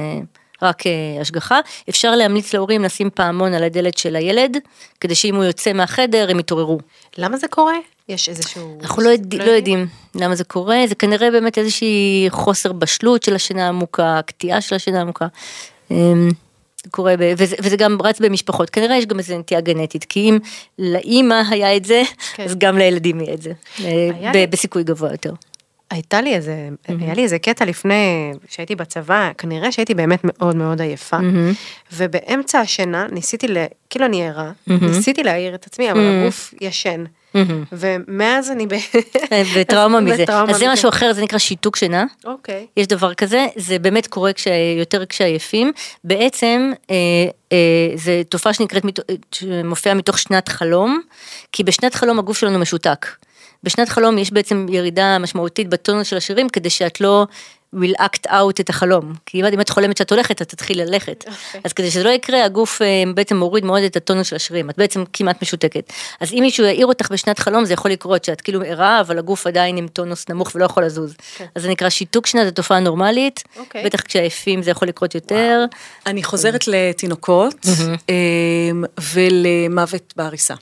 [0.63, 4.57] רק אה, השגחה, אפשר להמליץ להורים לשים פעמון על הדלת של הילד,
[5.01, 6.79] כדי שאם הוא יוצא מהחדר הם יתעוררו.
[7.19, 7.75] למה זה קורה?
[8.09, 8.79] יש איזשהו...
[8.83, 13.35] אנחנו לא, יודע, לא יודעים למה זה קורה, זה כנראה באמת איזושהי חוסר בשלות של
[13.35, 15.27] השינה העמוקה, קטיעה של השינה העמוקה.
[15.91, 16.31] אמ,
[16.91, 20.39] קורה, ב, וזה, וזה גם רץ במשפחות, כנראה יש גם איזו נטייה גנטית, כי אם
[20.79, 22.03] לאימא היה את זה,
[22.35, 22.43] כן.
[22.45, 23.53] אז גם לילדים יהיה את זה,
[23.85, 25.33] אה, היה ב, לי- בסיכוי גבוה יותר.
[25.97, 30.81] הייתה לי איזה, היה לי איזה קטע לפני שהייתי בצבא, כנראה שהייתי באמת מאוד מאוד
[30.81, 31.17] עייפה,
[31.93, 37.05] ובאמצע השינה ניסיתי, ל- כאילו אני ערה, ניסיתי להעיר את עצמי, אבל הגוף ישן.
[37.73, 38.73] ומאז אני ב...
[39.55, 40.69] וטראומה מזה, וטראומה אז זה.
[40.73, 42.05] משהו אחר, זה נקרא שיתוק שינה.
[42.25, 42.67] אוקיי.
[42.77, 44.47] יש דבר כזה, זה באמת קורה כש...
[44.79, 45.73] יותר כשעייפים.
[46.05, 46.97] בעצם אה,
[47.53, 47.59] אה,
[47.95, 48.83] זה תופעה שנקראת.
[49.33, 51.01] שמופיעה מתוך שנת חלום,
[51.53, 53.07] כי בשנת חלום הגוף שלנו משותק.
[53.67, 57.27] בשנת חלום יש בעצם ירידה משמעותית בטונוס של השירים כדי שאת לא
[57.77, 59.15] will act out את החלום.
[59.27, 61.25] כי אם את- חולמת שאת הולכת, את תתחיל ללכת.
[61.29, 61.61] אוקיי.
[61.65, 64.79] אז כדי שזה לא יקרה, הגוף אה, בעצם מוריד מאוד את הטונוס של השירים, את
[64.79, 65.93] בעצם כמעט משותקת.
[66.21, 69.47] אז אם מישהו יעיר אותך בשנת חלום, זה יכול לקרות שאת כאילו ערה, אבל הגוף
[69.47, 71.15] עדיין עם טונוס נמוך ולא יכול לזוז.
[71.55, 73.85] אז זה נקרא שיתוק שינה, זו תופעה נורמלית, אוקיי.
[73.85, 75.65] בטח כשעייפים זה יכול לקרות יותר.
[76.07, 77.55] אני חוזרת לתינוקות
[78.09, 80.55] אמ, ולמוות בעריסה.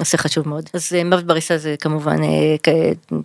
[0.00, 0.70] נושא חשוב מאוד.
[0.74, 2.56] אז אה, מוות בעריסה זה כמובן אה,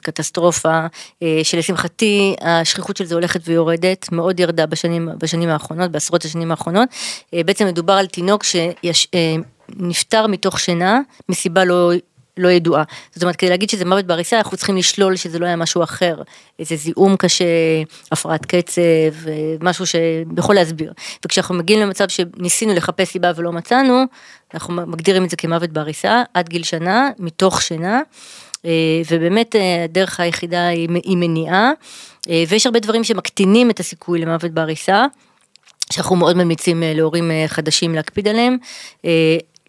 [0.01, 0.85] קטסטרופה,
[1.23, 6.89] אה, שלשמחתי השכיחות של זה הולכת ויורדת, מאוד ירדה בשנים, בשנים האחרונות, בעשרות השנים האחרונות.
[7.33, 11.91] בעצם מדובר על תינוק שנפטר מתוך שינה מסיבה לא...
[12.41, 12.83] לא ידועה.
[13.13, 16.15] זאת אומרת, כדי להגיד שזה מוות בעריסה, אנחנו צריכים לשלול שזה לא היה משהו אחר.
[16.59, 17.45] איזה זיהום קשה,
[18.11, 20.93] הפרעת קצב, אה, משהו שיכול להסביר.
[21.25, 24.03] וכשאנחנו מגיעים למצב שניסינו לחפש סיבה ולא מצאנו,
[24.53, 28.01] אנחנו מגדירים את זה כמוות בעריסה, עד גיל שנה, מתוך שינה.
[28.65, 28.71] אה,
[29.11, 31.71] ובאמת אה, הדרך היחידה היא מניעה,
[32.47, 35.05] ויש הרבה דברים שמקטינים את הסיכוי למוות בעריסה.
[35.91, 38.57] שאנחנו מאוד ממליצים להורים חדשים להקפיד עליהם,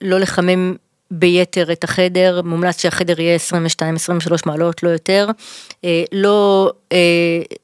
[0.00, 0.74] לא לחמם
[1.14, 5.29] ביתר את החדר, מומלץ שהחדר יהיה 22-23 מעלות, לא יותר,
[5.85, 6.98] אה, לא, אה,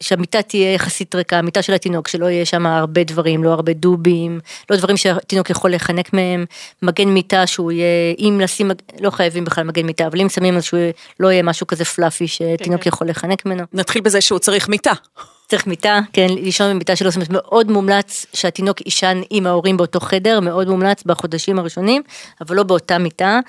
[0.00, 4.40] שהמיטה תהיה יחסית ריקה, המיטה של התינוק, שלא יהיה שם הרבה דברים, לא הרבה דובים,
[4.70, 6.44] לא דברים שהתינוק יכול להיחנק מהם,
[6.82, 10.64] מגן מיטה שהוא יהיה, אם לשים, לא חייבים בכלל מגן מיטה, אבל אם שמים אז
[10.64, 10.80] שהוא
[11.20, 13.62] לא יהיה משהו כזה פלאפי שתינוק יכול להיחנק ממנו.
[13.72, 14.92] נתחיל בזה שהוא צריך מיטה.
[15.48, 20.00] צריך מיטה, כן, לישון במיטה שלו, זאת אומרת מאוד מומלץ שהתינוק יישן עם ההורים באותו
[20.00, 22.02] חדר, מאוד מומלץ בחודשים הראשונים,
[22.40, 23.40] אבל לא באותה מיטה.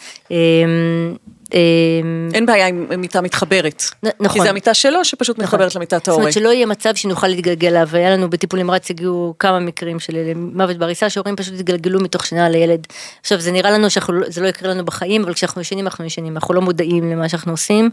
[1.54, 3.84] אמ, אין בעיה עם מיטה מתחברת.
[4.04, 4.28] נכון.
[4.30, 5.44] כי זה המיטה שלו שפשוט נכון.
[5.44, 6.24] מתחברת למיטת זאת ההורה.
[6.24, 10.16] אומרת שלא יהיה מצב שנוכל להתגלגל אליו, היה לנו בטיפול נמרץ הגיעו כמה מקרים של
[10.36, 12.88] מוות בעריסה שהורים פשוט התגלגלו מתוך שינה לילד.
[13.22, 16.54] עכשיו זה נראה לנו שזה לא יקרה לנו בחיים, אבל כשאנחנו ישנים אנחנו ישנים, אנחנו
[16.54, 17.90] לא מודעים למה שאנחנו עושים,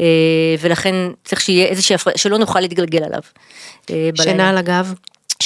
[0.00, 0.04] אה,
[0.60, 0.94] ולכן
[1.24, 3.20] צריך שיהיה איזושהי הפרעה, שלא נוכל להתגלגל עליו.
[3.90, 4.10] אה.
[4.14, 4.94] שינה על הגב.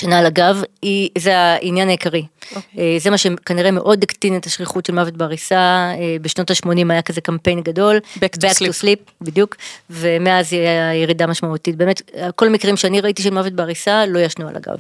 [0.03, 2.23] שינה על הגב, היא, זה העניין העיקרי.
[2.23, 2.57] Okay.
[2.57, 3.01] אוקיי.
[3.01, 7.21] זה מה שכנראה מאוד הקטין את השכיחות של מוות בעריסה, אה, בשנות ה-80 היה כזה
[7.21, 8.83] קמפיין גדול, Back to sleep.
[8.83, 9.57] sleep, בדיוק,
[9.91, 11.77] ומאז היה ירידה משמעותית.
[11.77, 12.03] באמת,
[12.37, 14.79] כל המקרים שאני ראיתי של מוות בעריסה לא ישנו על הגב.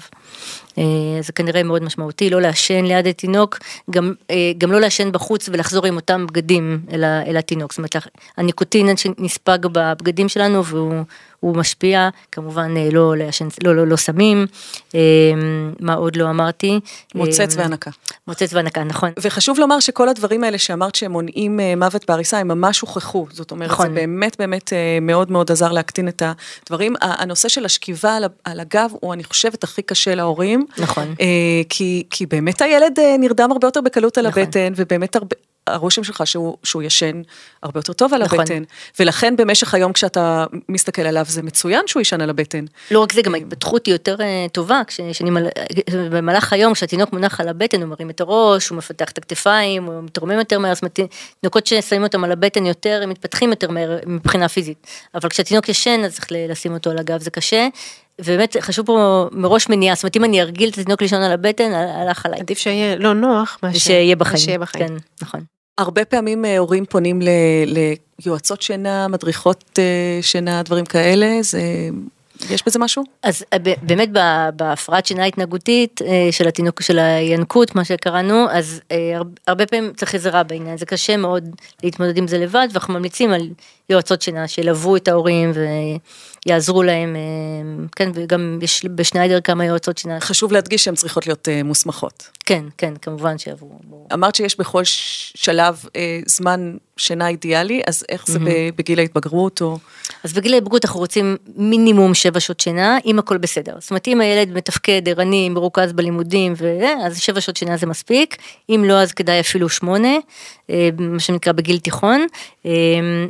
[0.79, 0.85] אה,
[1.21, 3.59] זה כנראה מאוד משמעותי, לא לעשן ליד התינוק,
[3.91, 7.73] גם, אה, גם לא לעשן בחוץ ולחזור עם אותם בגדים אל, אל התינוק.
[7.73, 7.97] זאת אומרת,
[8.37, 11.05] הניקוטין שנספג בבגדים שלנו והוא
[11.43, 14.47] הוא משפיע, כמובן אה, לא לעשן, לא, לא, לא סמים,
[14.95, 15.01] אה,
[15.81, 16.81] מה עוד לא אמרתי?
[17.15, 17.91] מוצץ אה, והנקה.
[18.27, 19.11] מוצץ והנקה, נכון.
[19.23, 23.27] וחשוב לומר שכל הדברים האלה שאמרת שהם מונעים מוות בעריסה, הם ממש הוכחו.
[23.31, 23.87] זאת אומרת, נכון.
[23.89, 26.23] זה באמת באמת מאוד מאוד עזר להקטין את
[26.65, 26.95] הדברים.
[27.01, 30.67] הנושא של השכיבה על הגב הוא, אני חושבת, הכי קשה להורים.
[30.79, 31.15] נכון.
[31.69, 34.43] כי, כי באמת הילד נרדם הרבה יותר בקלות על נכון.
[34.43, 35.37] הבטן, ובאמת הרבה...
[35.67, 37.23] הרושם שלך שהוא, שהוא ישן
[37.63, 38.41] הרבה יותר טוב על נכון.
[38.41, 38.63] הבטן,
[38.99, 42.65] ולכן במשך היום כשאתה מסתכל עליו זה מצוין שהוא יישן על הבטן.
[42.91, 44.83] לא רק זה, גם ההתפתחות היא יותר אה, טובה,
[45.37, 45.49] על...
[46.11, 50.03] במהלך היום, כשהתינוק מונח על הבטן, הוא מרים את הראש, הוא מפתח את הכתפיים, הוא
[50.03, 50.99] מתרומם יותר מהר, זאת אומרת,
[51.41, 54.87] תינוקות ששמים אותם על הבטן יותר, הם מתפתחים יותר מהר מבחינה פיזית.
[55.15, 57.69] אבל כשהתינוק ישן, אז צריך לשים אותו על הגב, זה קשה.
[58.21, 61.73] ובאמת חשוב פה מראש מניעה, זאת אומרת אם אני ארגיל את התינוק לישון על הבטן,
[61.73, 62.41] הל- הלך עליי.
[62.41, 64.39] עדיף שיהיה לא נוח, מאשר ושיהיה בחיים.
[64.39, 64.89] שיהיה בחיים.
[64.89, 65.41] כן, נכון.
[65.79, 67.21] הרבה פעמים אה, הורים פונים
[68.21, 71.61] ליועצות שינה, מדריכות אה, שינה, דברים כאלה, זה...
[72.51, 73.03] יש בזה משהו?
[73.23, 74.09] אז אה, באמת
[74.57, 79.93] בהפרעת שינה התנהגותית אה, של התינוק, של הינקות, מה שקראנו, אז אה, הר- הרבה פעמים
[79.97, 81.49] צריך עזרה בעניין, זה קשה מאוד
[81.83, 83.49] להתמודד עם זה לבד, ואנחנו ממליצים על
[83.91, 85.53] יועצות שינה שילוו את ההורים
[86.47, 87.17] ויעזרו להם,
[87.97, 92.29] כן, וגם יש בשניידר כמה יועצות שינה, חשוב להדגיש שהן צריכות להיות מוסמכות.
[92.47, 93.79] כן, כן, כמובן שיעברו.
[94.13, 95.85] אמרת שיש בכל ש- שלב
[96.27, 98.39] זמן שינה אידיאלי, אז איך זה
[98.77, 99.79] בגיל ההתבגרות, או...
[100.25, 103.75] אז בגיל ההתבגרות אנחנו רוצים מינימום שבע שעות שינה, אם הכל בסדר.
[103.79, 106.81] זאת אומרת, אם הילד מתפקד, ערני, מרוכז בלימודים, ו...
[107.05, 108.37] אז שבע שעות שינה זה מספיק,
[108.71, 110.17] אם לא, אז כדאי אפילו שמונה,
[110.71, 112.27] אה, מה שנקרא בגיל תיכון.
[112.67, 112.71] אה,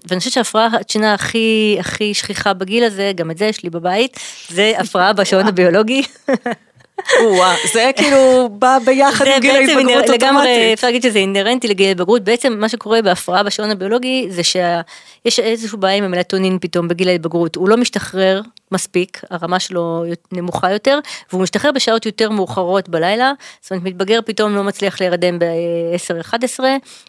[0.08, 4.20] ואני חושבת שההפרעת שינה הכי, הכי שכיחה בגיל הזה, גם את זה יש לי בבית,
[4.48, 6.02] זה הפרעה בשעון הביולוגי.
[7.20, 10.72] או-אה, זה כאילו בא ביחד עם גיל ההתבגרות אינר- לגמרי, אוטומטית.
[10.72, 15.78] אפשר להגיד שזה אינהרנטי לגיל ההתבגרות, בעצם מה שקורה בהפרעה בשעון הביולוגי זה שיש איזשהו
[15.78, 18.40] בעיה עם המלטונין פתאום בגיל ההתבגרות, הוא לא משתחרר
[18.72, 20.98] מספיק, הרמה שלו נמוכה יותר,
[21.30, 26.60] והוא משתחרר בשעות יותר מאוחרות בלילה, זאת אומרת מתבגר פתאום לא מצליח להירדם ב-10-11,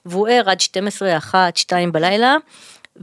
[0.05, 2.35] והוא ער עד 12, 1, 2 בלילה.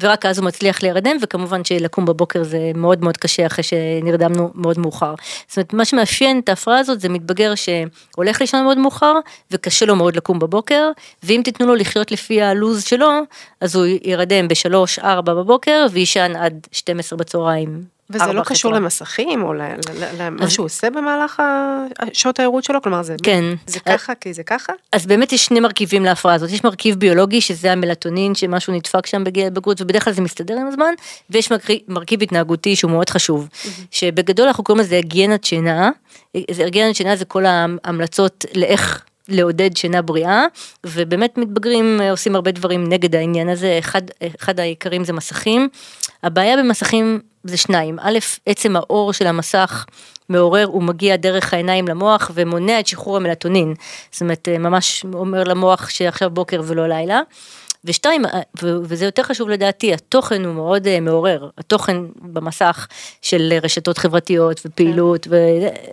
[0.01, 4.79] ורק אז הוא מצליח להירדם וכמובן שלקום בבוקר זה מאוד מאוד קשה אחרי שנרדמנו מאוד
[4.79, 5.15] מאוחר.
[5.49, 9.15] זאת אומרת מה שמאפיין את ההפרעה הזאת זה מתבגר שהולך לישון מאוד מאוחר
[9.51, 10.91] וקשה לו מאוד לקום בבוקר
[11.23, 13.11] ואם תיתנו לו לחיות לפי הלו"ז שלו
[13.61, 18.00] אז הוא ירדם בשלוש ארבע בבוקר ויישן עד 12 בצהריים.
[18.11, 18.83] וזה לא קשור צהריים.
[18.83, 19.55] למסכים או
[20.19, 21.43] למה שהוא עושה במהלך
[22.13, 22.83] שעות הערות שלו?
[22.83, 23.45] כלומר זה כן.
[23.67, 24.73] זה ככה כי זה ככה?
[24.93, 29.25] אז באמת יש שני מרכיבים להפרעה הזאת, יש מרכיב ביולוגי שזה המלטונין שמשהו נדפק שם
[29.25, 30.95] בגיל ההתבגרות ובדרך כלל זה מסתדר עם הזמן,
[31.31, 33.49] ויש מרכיב, מרכיב התנהגותי שהוא מאוד חשוב,
[33.91, 35.91] שבגדול אנחנו קוראים לזה היגיינת שינה,
[36.51, 40.45] זה היגיינת שינה זה כל ההמלצות לאיך לעודד שינה בריאה,
[40.87, 44.03] ובאמת מתבגרים אה, עושים הרבה דברים נגד העניין הזה, אחד,
[44.43, 45.69] אחד העיקרים זה מסכים,
[46.23, 49.85] הבעיה במסכים זה שניים, א', עצם האור של המסך
[50.29, 53.75] מעורר, הוא מגיע דרך העיניים למוח ומונע את שחרור המלטונין,
[54.11, 57.21] זאת אומרת אה, ממש אומר למוח שעכשיו בוקר ולא לילה.
[57.85, 62.87] ושתיים, אה, וזה יותר חשוב לדעתי, התוכן הוא מאוד אה, מעורר, התוכן במסך
[63.23, 65.27] של רשתות חברתיות ופעילות,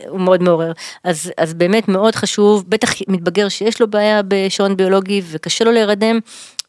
[0.08, 0.72] הוא מאוד מעורר.
[1.04, 6.20] אז, אז באמת מאוד חשוב, בטח מתבגר שיש לו בעיה בשעון ביולוגי וקשה לו להירדם,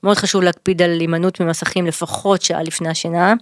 [0.02, 3.34] מאוד חשוב להקפיד על הימנעות ממסכים לפחות שעה לפני השינה.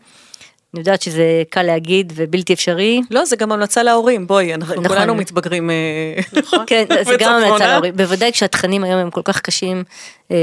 [0.77, 3.01] אני יודעת שזה קל להגיד ובלתי אפשרי.
[3.11, 4.89] לא, זה גם המלצה להורים, בואי, אנחנו נכון.
[4.89, 5.71] כולנו מתבגרים.
[5.71, 7.33] אה, כן, זה גם.
[7.33, 9.85] המלצה להורים, בוודאי כשהתכנים היום הם כל כך קשים,
[10.31, 10.37] אה,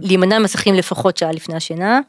[0.00, 2.00] להימנע ממסכים לפחות שעה לפני השינה.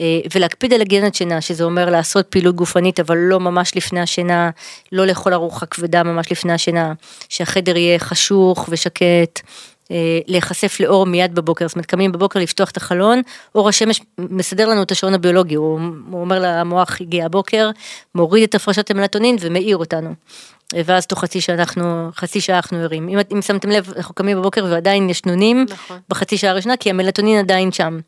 [0.00, 4.50] אה, ולהקפיד על הגנת שינה, שזה אומר לעשות פעילות גופנית, אבל לא ממש לפני השינה,
[4.92, 6.92] לא לאכול ארוחה כבדה ממש לפני השינה,
[7.28, 9.40] שהחדר יהיה חשוך ושקט,
[10.26, 13.22] להיחשף לאור מיד בבוקר, זאת אומרת קמים בבוקר לפתוח את החלון,
[13.54, 17.70] אור השמש מסדר לנו את השעון הביולוגי, הוא, הוא אומר למוח הגיע הבוקר,
[18.14, 20.14] מוריד את הפרשת המלטונין ומאיר אותנו.
[20.74, 23.08] אה, ואז תוך חצי שעה אנחנו, חצי שעה אנחנו ערים.
[23.08, 25.98] אם, אם שמתם לב, אנחנו קמים בבוקר ועדיין ישנונים נכון.
[26.08, 27.98] בחצי שעה הראשונה, כי המלטונין עדיין שם.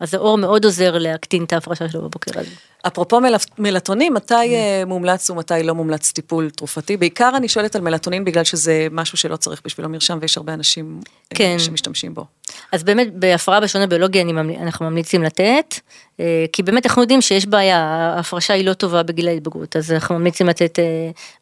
[0.00, 2.50] אז האור מאוד עוזר להקטין את ההפרשה שלו בבוקר הזה.
[2.88, 6.96] אפרופו מל- מלטונין, מתי אה, מומלץ ומתי לא מומלץ טיפול תרופתי?
[6.96, 11.00] בעיקר אני שואלת על מלטונין בגלל שזה משהו שלא צריך בשבילו מרשם ויש הרבה אנשים
[11.32, 11.58] אה, כן.
[11.58, 12.24] שמשתמשים בו.
[12.72, 14.54] אז באמת בהפרעה בשעון הביולוגי אני ממל...
[14.62, 15.74] אנחנו ממליצים לתת,
[16.20, 20.18] אה, כי באמת אנחנו יודעים שיש בעיה, ההפרשה היא לא טובה בגיל ההתבגרות, אז אנחנו
[20.18, 20.78] ממליצים לתת,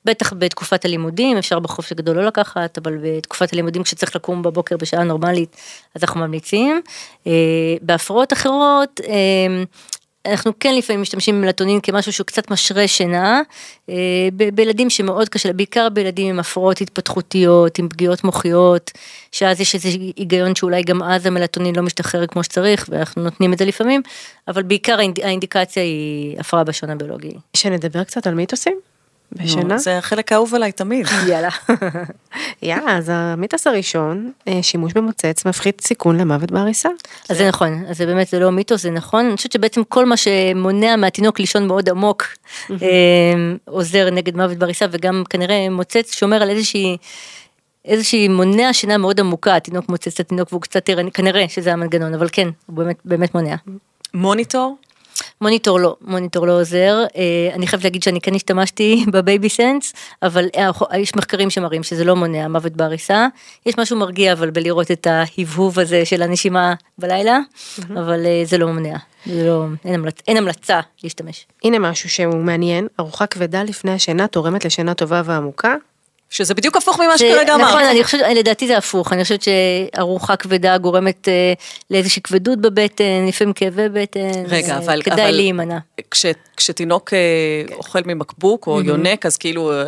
[0.04, 5.04] בטח בתקופת הלימודים, אפשר בחופש הגדול לא לקחת, אבל בתקופת הלימודים כשצריך לקום בבוקר בשעה
[5.04, 5.56] נורמלית,
[5.94, 6.80] אז אנחנו ממליצים.
[7.82, 9.00] בהפרעות אחרות,
[10.30, 13.40] אנחנו כן לפעמים משתמשים במלטונין כמשהו שהוא קצת משרה שינה,
[13.90, 13.94] אה,
[14.54, 18.90] בילדים שמאוד קשה, בעיקר בילדים עם הפרעות התפתחותיות, עם פגיעות מוחיות,
[19.32, 23.58] שאז יש איזה היגיון שאולי גם אז המלטונין לא משתחרר כמו שצריך, ואנחנו נותנים את
[23.58, 24.02] זה לפעמים,
[24.48, 27.32] אבל בעיקר האינדיקציה היא הפרעה בשעון הביולוגי.
[27.56, 28.80] שנדבר קצת על מיתוסים?
[29.32, 29.78] בשינה?
[29.78, 31.06] זה החלק האהוב עליי תמיד.
[31.30, 31.48] יאללה.
[32.62, 36.88] יאללה, אז המיתוס הראשון, אה, שימוש במוצץ מפחית סיכון למוות בעריסה.
[37.28, 39.26] אז זה נכון, אז זה באמת, זה לא מיתוס, זה נכון.
[39.26, 42.26] אני חושבת שבעצם כל מה שמונע מהתינוק לישון מאוד עמוק,
[42.70, 42.76] אה,
[43.64, 46.96] עוזר נגד מוות בעריסה, וגם כנראה מוצץ שומר על איזושהי...
[47.84, 52.14] איזושהי מונע שינה מאוד עמוקה, התינוק מוצץ את התינוק והוא קצת ערני, כנראה שזה המנגנון,
[52.14, 53.54] אבל כן, הוא באמת, באמת מונע.
[54.14, 54.76] מוניטור?
[55.40, 57.04] מוניטור לא, מוניטור לא עוזר.
[57.16, 62.04] אה, אני חייבת להגיד שאני כן השתמשתי בבייבי סנס, אבל אה, יש מחקרים שמראים שזה
[62.04, 63.26] לא מונע מוות בעריסה.
[63.66, 67.38] יש משהו מרגיע אבל בלראות את ההבהוב הזה של הנשימה בלילה,
[67.90, 68.96] אבל אה, זה לא מונע.
[69.26, 71.46] זה לא, אין, המלצ, אין המלצה להשתמש.
[71.64, 75.74] הנה משהו שהוא מעניין, ארוחה כבדה לפני השינה תורמת לשינה טובה ועמוקה,
[76.30, 77.68] שזה בדיוק הפוך ממה שכרגע אמרת.
[77.68, 81.52] נכון, אני חושבת, לדעתי זה הפוך, אני חושבת שארוחה כבדה גורמת אה,
[81.90, 85.78] לאיזושהי כבדות בבטן, לפעמים כאבי בטן, רגע, אבל, כדאי אבל להימנע.
[86.10, 87.18] כש, כשתינוק אה,
[87.76, 89.72] אוכל ממקבוק או יונק, אז כאילו...
[89.72, 89.84] אה,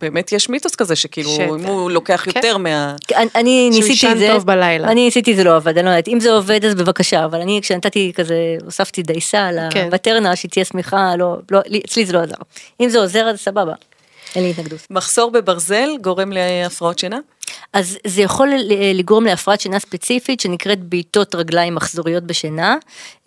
[0.00, 2.30] באמת יש מיתוס כזה שכאילו ש- אם הוא לוקח כן.
[2.36, 2.94] יותר מה...
[3.14, 4.88] אני, אני ניסיתי את זה, טוב בלילה.
[4.88, 7.58] אני ניסיתי זה לא עבד, אני לא יודעת, אם זה עובד אז בבקשה, אבל אני
[7.62, 9.86] כשנתתי כזה, הוספתי דייסה כן.
[9.86, 12.34] לבטרנה שהיא תהיה שמיכה, לא, לא, לי- אצלי זה לא עזר.
[12.80, 13.72] אם זה עוזר אז סבבה,
[14.36, 14.80] אין לי התנגדות.
[14.90, 17.18] מחסור בברזל גורם להפרעות שינה?
[17.72, 18.48] אז זה יכול
[18.94, 22.76] לגרום להפרעת שינה ספציפית שנקראת בעיטות רגליים מחזוריות בשינה.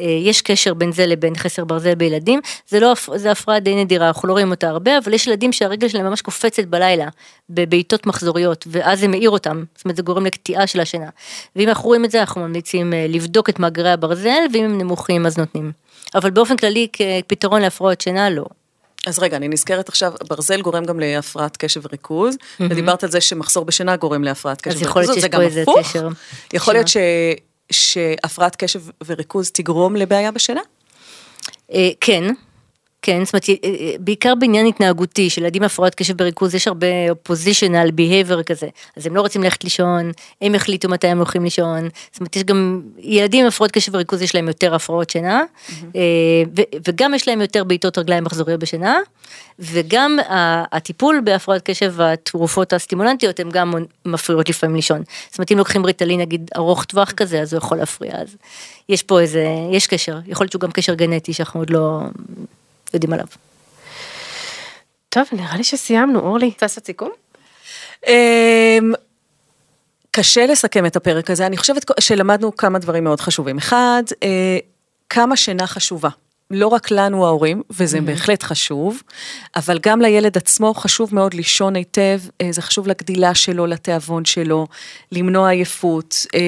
[0.02, 2.40] אה, יש קשר בין זה לבין חסר ברזל בילדים.
[2.68, 5.88] זה לא, זה הפרעה די נדירה, אנחנו לא רואים אותה הרבה, אבל יש ילדים שהרגל
[5.88, 7.08] שלהם ממש קופצת בלילה
[7.50, 11.10] בבעיטות מחזוריות, ואז זה מאיר אותם, זאת אומרת זה גורם לקטיעה של השינה.
[11.56, 15.26] ואם אנחנו רואים את זה, אנחנו ממליצים אה, לבדוק את מאגרי הברזל, ואם הם נמוכים
[15.26, 15.72] אז נותנים.
[16.16, 18.46] אבל באופן כללי כפתרון להפרעות שינה לא.
[19.08, 23.66] אז רגע, אני נזכרת עכשיו, ברזל גורם גם להפרעת קשב וריכוז, ודיברת על זה שמחסור
[23.66, 25.80] בשינה גורם להפרעת קשב וריכוז, זה גם הפוך?
[25.80, 26.08] קשר.
[26.54, 26.98] יכול להיות ש...
[27.72, 30.62] שהפרעת קשב וריכוז תגרום לבעיה בשינה?
[31.74, 32.24] אה, כן,
[33.02, 36.68] כן, זאת אומרת, אה, אה, בעיקר בעניין התנהגותי, של ילדים עם הפרעות קשב וריכוז, יש
[36.68, 41.44] הרבה oppositional behavior כזה, אז הם לא רוצים ללכת לישון, הם החליטו מתי הם הולכים
[41.44, 45.44] לישון, זאת אומרת, יש גם, ילדים עם הפרעות קשב וריכוז יש להם יותר הפרעות שינה,
[45.96, 46.02] אה,
[46.88, 48.98] וגם יש להם יותר בעיטות רגליים מחזוריות בשינה,
[49.60, 50.18] וגם
[50.72, 53.74] הטיפול בהפרעות קשב והתרופות הסטימולנטיות, הן גם
[54.06, 55.04] מפריעות לפעמים לישון.
[55.30, 58.36] זאת אומרת, אם לוקחים ריטלין נגיד ארוך טווח כזה, אז הוא יכול להפריע, אז
[58.90, 62.00] יש פה איזה, יש קשר, יכול להיות שהוא גם קשר גנטי שאנחנו עוד לא
[62.94, 63.28] יודעים עליו.
[65.10, 66.48] טוב, נראה לי שסיימנו, אורלי.
[66.48, 67.10] רוצה לעשות סיכום?
[68.08, 68.94] אמ,
[70.12, 73.58] קשה לסכם את הפרק הזה, אני חושבת שלמדנו כמה דברים מאוד חשובים.
[73.58, 74.58] אחד, אה,
[75.10, 76.10] כמה שינה חשובה.
[76.52, 79.02] לא רק לנו ההורים, וזה בהחלט חשוב,
[79.56, 84.68] אבל גם לילד עצמו חשוב מאוד לישון היטב, אה, זה חשוב לגדילה שלו, לתיאבון שלו,
[85.12, 86.40] למנוע עייפות, אה,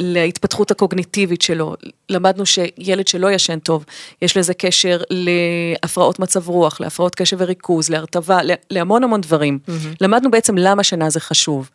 [0.00, 1.74] להתפתחות הקוגניטיבית שלו.
[2.08, 3.84] למדנו שילד שלא ישן טוב,
[4.22, 9.58] יש לזה קשר להפרעות מצב רוח, להפרעות קשב וריכוז, להרטבה, לה- להמון המון דברים.
[10.00, 11.70] למדנו בעצם למה שינה זה חשוב.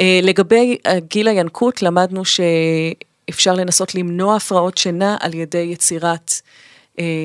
[0.00, 0.76] אה, לגבי
[1.10, 6.32] גיל הינקות, למדנו שאפשר לנסות למנוע הפרעות שינה על ידי יצירת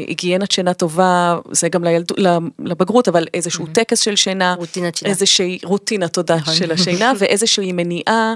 [0.07, 2.11] היגיינת שינה טובה, זה גם לילד,
[2.59, 5.11] לבגרות, אבל איזשהו טקס של שינה, רוטינת שינה.
[5.11, 8.35] איזושהי רוטינה, תודה, של השינה, ואיזושהי מניעה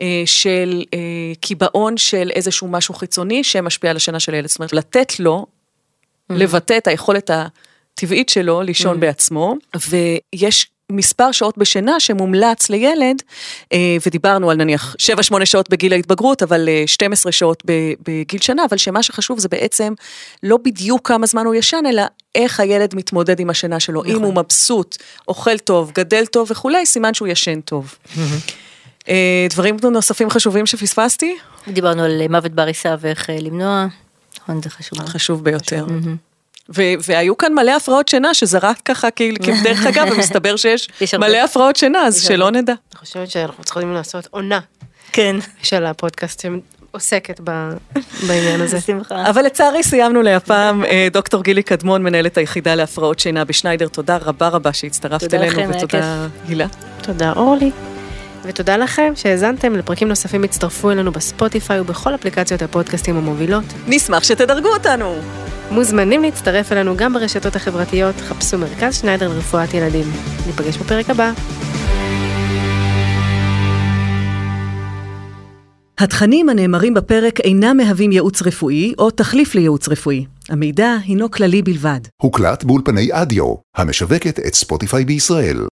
[0.00, 0.98] אה, של אה,
[1.40, 4.48] קיבעון של איזשהו משהו חיצוני שמשפיע על השינה של הילד.
[4.48, 5.46] זאת אומרת, לתת לו,
[6.30, 9.54] לבטא את היכולת הטבעית שלו לישון בעצמו,
[9.90, 13.22] ויש מספר שעות בשינה שמומלץ לילד,
[13.72, 18.64] אה, ודיברנו על נניח 7-8 שעות בגיל ההתבגרות, אבל אה, 12 שעות ב- בגיל שנה,
[18.68, 19.92] אבל שמה שחשוב זה בעצם
[20.42, 22.02] לא בדיוק כמה זמן הוא ישן, אלא
[22.34, 24.04] איך הילד מתמודד עם השינה שלו.
[24.04, 24.96] אם הוא מבסוט,
[25.28, 27.94] אוכל טוב, גדל טוב וכולי, סימן שהוא ישן טוב.
[29.08, 31.36] אה, דברים נוספים חשובים שפספסתי?
[31.68, 33.86] דיברנו על מוות בעריסה ואיך אה, למנוע,
[34.42, 34.98] נכון, זה חשוב.
[35.06, 35.86] חשוב ביותר.
[36.68, 40.88] ו- והיו כאן מלא הפרעות שינה שזרק ככה כאילו כדרך אגב ומסתבר שיש.
[41.18, 42.72] מלא הפרעות שינה אז שלא נדע.
[42.92, 44.60] אני חושבת שאנחנו צריכים לעשות עונה
[45.12, 45.36] כן.
[45.62, 46.44] של הפודקאסט
[46.92, 47.72] שעוסקת ב-
[48.26, 48.76] בעניין הזה.
[48.82, 49.30] בשמחה.
[49.30, 54.48] אבל לצערי סיימנו להפעם אה, דוקטור גילי קדמון מנהלת היחידה להפרעות שינה בשניידר תודה רבה
[54.48, 56.66] רבה שהצטרפת אלינו ותודה הילה.
[57.02, 57.70] תודה, אורלי.
[58.44, 63.64] ותודה לכם שהאזנתם לפרקים נוספים הצטרפו אלינו בספוטיפיי ובכל אפליקציות הפודקאסטים המובילות.
[63.88, 65.14] נשמח שתדרגו אותנו.
[65.70, 70.04] מוזמנים להצטרף אלינו גם ברשתות החברתיות, חפשו מרכז שניידר לרפואת ילדים.
[70.46, 71.32] ניפגש בפרק הבא.
[75.98, 80.26] התכנים הנאמרים בפרק אינם מהווים ייעוץ רפואי או תחליף לייעוץ רפואי.
[80.48, 82.00] המידע הינו כללי בלבד.
[82.22, 85.66] הוקלט באולפני אדיו, המשווקת את ספוטיפיי בישראל.